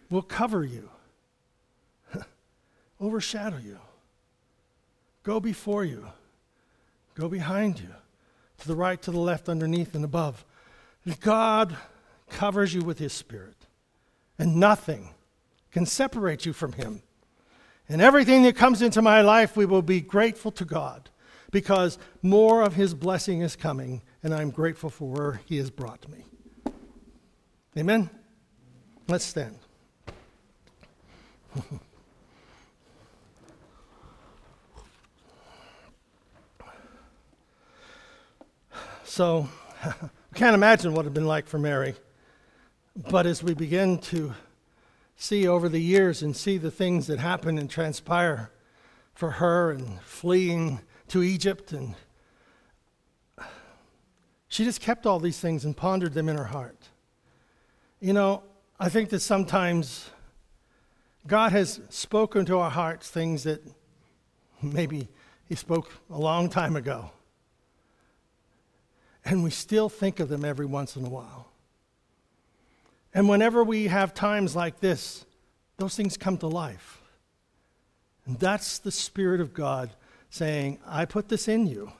will 0.09 0.21
cover 0.21 0.63
you, 0.63 0.89
overshadow 3.01 3.57
you, 3.57 3.77
go 5.23 5.41
before 5.41 5.83
you, 5.83 6.07
go 7.13 7.27
behind 7.27 7.81
you, 7.81 7.89
to 8.59 8.67
the 8.67 8.75
right, 8.75 9.01
to 9.01 9.11
the 9.11 9.19
left, 9.19 9.49
underneath, 9.49 9.95
and 9.95 10.05
above. 10.05 10.45
God 11.19 11.75
covers 12.29 12.73
you 12.73 12.83
with 12.83 12.99
His 12.99 13.11
Spirit, 13.11 13.57
and 14.39 14.55
nothing 14.55 15.09
can 15.73 15.85
separate 15.85 16.45
you 16.45 16.53
from 16.53 16.71
Him. 16.73 17.01
And 17.93 18.01
everything 18.01 18.41
that 18.43 18.55
comes 18.55 18.81
into 18.81 19.03
my 19.03 19.21
life, 19.21 19.55
we 19.55 19.67
will 19.67 19.83
be 19.83 20.01
grateful 20.01 20.49
to 20.53 20.65
God 20.65 21.11
because 21.51 21.99
more 22.23 22.63
of 22.63 22.73
His 22.73 22.95
blessing 22.95 23.41
is 23.41 23.55
coming, 23.55 24.01
and 24.23 24.33
I'm 24.33 24.49
grateful 24.49 24.89
for 24.89 25.07
where 25.07 25.41
He 25.45 25.57
has 25.57 25.69
brought 25.69 26.09
me. 26.09 26.25
Amen? 27.77 28.09
Let's 29.07 29.25
stand. 29.25 29.59
so, 39.03 39.47
I 39.83 39.93
can't 40.33 40.55
imagine 40.55 40.93
what 40.93 41.01
it 41.01 41.03
would 41.03 41.05
have 41.05 41.13
been 41.13 41.27
like 41.27 41.45
for 41.45 41.59
Mary. 41.59 41.93
But 43.11 43.27
as 43.27 43.43
we 43.43 43.53
begin 43.53 43.99
to 43.99 44.33
see 45.15 45.47
over 45.47 45.69
the 45.69 45.81
years 45.81 46.21
and 46.21 46.35
see 46.35 46.57
the 46.57 46.71
things 46.71 47.07
that 47.07 47.19
happen 47.19 47.57
and 47.57 47.69
transpire 47.69 48.51
for 49.13 49.31
her 49.31 49.71
and 49.71 49.99
fleeing 50.01 50.81
to 51.07 51.23
Egypt 51.23 51.71
and 51.71 51.95
she 54.53 54.63
just 54.63 54.81
kept 54.81 55.07
all 55.07 55.19
these 55.19 55.39
things 55.39 55.65
and 55.65 55.75
pondered 55.75 56.13
them 56.13 56.29
in 56.29 56.37
her 56.37 56.43
heart. 56.43 56.77
You 57.99 58.13
know, 58.13 58.43
I 58.79 58.87
think 58.87 59.09
that 59.09 59.21
sometimes 59.21 60.11
God 61.25 61.53
has 61.53 61.81
spoken 61.89 62.45
to 62.45 62.59
our 62.59 62.69
hearts 62.69 63.09
things 63.09 63.45
that 63.45 63.63
maybe 64.61 65.07
He 65.49 65.55
spoke 65.55 65.91
a 66.07 66.19
long 66.19 66.49
time 66.49 66.75
ago. 66.75 67.09
And 69.25 69.43
we 69.43 69.49
still 69.49 69.89
think 69.89 70.19
of 70.19 70.29
them 70.29 70.45
every 70.45 70.67
once 70.67 70.95
in 70.95 71.03
a 71.03 71.09
while. 71.09 71.47
And 73.13 73.29
whenever 73.29 73.63
we 73.63 73.87
have 73.87 74.13
times 74.13 74.55
like 74.55 74.79
this, 74.79 75.25
those 75.77 75.95
things 75.95 76.17
come 76.17 76.37
to 76.37 76.47
life. 76.47 77.01
And 78.25 78.39
that's 78.39 78.79
the 78.79 78.91
Spirit 78.91 79.41
of 79.41 79.53
God 79.53 79.91
saying, 80.29 80.79
I 80.85 81.05
put 81.05 81.29
this 81.29 81.47
in 81.47 81.67
you, 81.67 81.91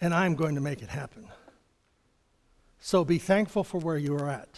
and 0.00 0.12
I'm 0.12 0.34
going 0.34 0.56
to 0.56 0.60
make 0.60 0.82
it 0.82 0.88
happen. 0.88 1.28
So 2.80 3.04
be 3.04 3.18
thankful 3.18 3.62
for 3.62 3.78
where 3.78 3.98
you 3.98 4.16
are 4.16 4.28
at. 4.28 4.48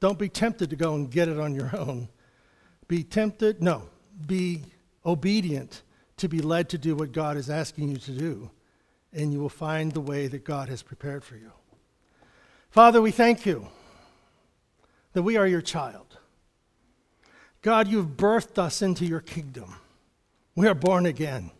Don't 0.00 0.18
be 0.18 0.28
tempted 0.28 0.70
to 0.70 0.76
go 0.76 0.94
and 0.94 1.10
get 1.10 1.28
it 1.28 1.40
on 1.40 1.54
your 1.54 1.76
own. 1.76 2.08
Be 2.86 3.02
tempted, 3.02 3.62
no, 3.62 3.88
be 4.26 4.62
obedient 5.04 5.82
to 6.18 6.28
be 6.28 6.40
led 6.40 6.68
to 6.68 6.78
do 6.78 6.94
what 6.94 7.12
God 7.12 7.36
is 7.36 7.50
asking 7.50 7.88
you 7.88 7.96
to 7.96 8.12
do, 8.12 8.50
and 9.12 9.32
you 9.32 9.40
will 9.40 9.48
find 9.48 9.92
the 9.92 10.00
way 10.00 10.26
that 10.26 10.44
God 10.44 10.68
has 10.68 10.82
prepared 10.82 11.24
for 11.24 11.36
you. 11.36 11.52
Father, 12.70 13.00
we 13.00 13.10
thank 13.10 13.46
you 13.46 13.68
that 15.14 15.22
we 15.22 15.36
are 15.36 15.46
your 15.46 15.62
child. 15.62 16.18
God, 17.62 17.88
you've 17.88 18.16
birthed 18.16 18.58
us 18.58 18.82
into 18.82 19.04
your 19.04 19.20
kingdom. 19.20 19.74
We 20.54 20.66
are 20.68 20.74
born 20.74 21.06
again. 21.06 21.50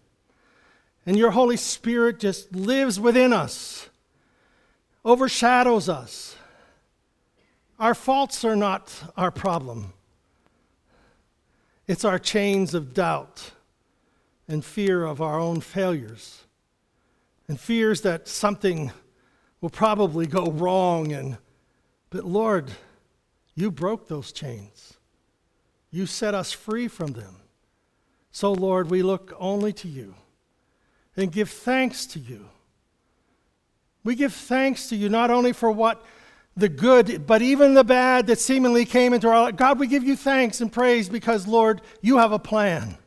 And 1.06 1.16
your 1.16 1.30
Holy 1.30 1.56
Spirit 1.56 2.20
just 2.20 2.54
lives 2.54 3.00
within 3.00 3.32
us, 3.32 3.88
overshadows 5.04 5.88
us. 5.88 6.36
Our 7.78 7.94
faults 7.94 8.44
are 8.44 8.56
not 8.56 8.92
our 9.16 9.30
problem, 9.30 9.94
it's 11.86 12.04
our 12.04 12.18
chains 12.18 12.74
of 12.74 12.92
doubt 12.92 13.52
and 14.46 14.64
fear 14.64 15.04
of 15.04 15.22
our 15.22 15.38
own 15.38 15.60
failures, 15.60 16.44
and 17.48 17.58
fears 17.58 18.02
that 18.02 18.28
something 18.28 18.92
will 19.60 19.70
probably 19.70 20.26
go 20.26 20.50
wrong. 20.50 21.12
And, 21.12 21.38
but 22.10 22.24
Lord, 22.24 22.70
you 23.54 23.70
broke 23.70 24.08
those 24.08 24.32
chains. 24.32 24.94
You 25.90 26.06
set 26.06 26.34
us 26.34 26.52
free 26.52 26.88
from 26.88 27.12
them. 27.12 27.36
So, 28.30 28.52
Lord, 28.52 28.90
we 28.90 29.02
look 29.02 29.34
only 29.38 29.72
to 29.74 29.88
you 29.88 30.14
and 31.16 31.32
give 31.32 31.50
thanks 31.50 32.06
to 32.06 32.18
you. 32.18 32.48
We 34.04 34.14
give 34.14 34.32
thanks 34.32 34.88
to 34.90 34.96
you 34.96 35.08
not 35.08 35.30
only 35.30 35.52
for 35.52 35.70
what 35.70 36.04
the 36.56 36.68
good, 36.68 37.26
but 37.26 37.40
even 37.40 37.74
the 37.74 37.84
bad 37.84 38.26
that 38.26 38.38
seemingly 38.38 38.84
came 38.84 39.12
into 39.12 39.28
our 39.28 39.42
life. 39.42 39.56
God, 39.56 39.78
we 39.78 39.86
give 39.86 40.04
you 40.04 40.16
thanks 40.16 40.60
and 40.60 40.72
praise 40.72 41.08
because, 41.08 41.46
Lord, 41.46 41.80
you 42.00 42.18
have 42.18 42.32
a 42.32 42.38
plan. 42.38 42.98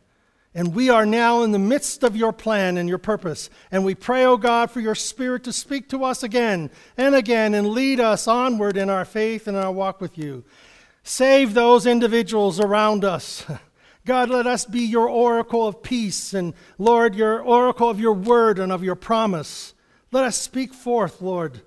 And 0.54 0.76
we 0.76 0.89
are 0.89 1.06
now 1.06 1.43
in 1.43 1.52
the 1.52 1.60
midst 1.60 2.04
of 2.04 2.16
your 2.16 2.34
plan 2.34 2.78
and 2.78 2.89
your 2.89 2.97
purpose. 2.97 3.49
And 3.72 3.86
we 3.86 3.95
pray, 3.95 4.26
O 4.26 4.34
oh 4.34 4.38
God, 4.38 4.70
for 4.70 4.82
your 4.82 4.95
Spirit 4.95 5.45
to 5.45 5.54
speak 5.54 5.88
to 5.89 6.04
us 6.04 6.24
again 6.24 6.70
and 6.97 7.16
again 7.16 7.54
and 7.54 7.70
lead 7.70 8.02
us 8.02 8.28
onward 8.28 8.76
in 8.76 8.89
our 8.89 9.06
faith 9.06 9.47
and 9.47 9.56
our 9.56 9.72
walk 9.72 10.02
with 10.02 10.18
you. 10.18 10.43
Save 11.04 11.54
those 11.54 11.86
individuals 11.86 12.60
around 12.60 13.06
us. 13.06 13.45
God, 14.06 14.30
let 14.30 14.45
us 14.45 14.66
be 14.66 14.82
your 14.82 15.08
oracle 15.08 15.68
of 15.68 15.82
peace 15.82 16.34
and, 16.34 16.54
Lord, 16.78 17.16
your 17.16 17.41
oracle 17.41 17.89
of 17.89 17.99
your 17.99 18.14
word 18.14 18.60
and 18.60 18.72
of 18.72 18.84
your 18.84 18.95
promise. 18.95 19.74
Let 20.12 20.26
us 20.26 20.36
speak 20.36 20.74
forth, 20.74 21.22
Lord, 21.22 21.62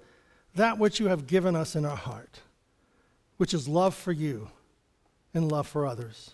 that 0.55 0.78
which 0.78 1.01
you 1.01 1.09
have 1.09 1.26
given 1.26 1.57
us 1.57 1.74
in 1.74 1.87
our 1.87 1.97
heart, 1.97 2.41
which 3.39 3.55
is 3.55 3.66
love 3.66 3.95
for 3.95 4.12
you 4.12 4.51
and 5.32 5.51
love 5.51 5.66
for 5.66 5.87
others. 5.87 6.32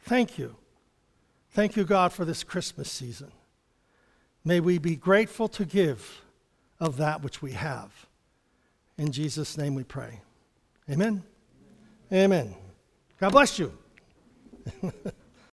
Thank 0.00 0.38
you. 0.38 0.56
Thank 1.58 1.74
you, 1.74 1.82
God, 1.82 2.12
for 2.12 2.24
this 2.24 2.44
Christmas 2.44 2.88
season. 2.88 3.32
May 4.44 4.60
we 4.60 4.78
be 4.78 4.94
grateful 4.94 5.48
to 5.48 5.64
give 5.64 6.22
of 6.78 6.98
that 6.98 7.20
which 7.20 7.42
we 7.42 7.50
have. 7.50 8.06
In 8.96 9.10
Jesus' 9.10 9.58
name 9.58 9.74
we 9.74 9.82
pray. 9.82 10.20
Amen. 10.88 11.24
Amen. 12.12 12.54
God 13.18 13.32
bless 13.32 13.58
you. 13.58 13.76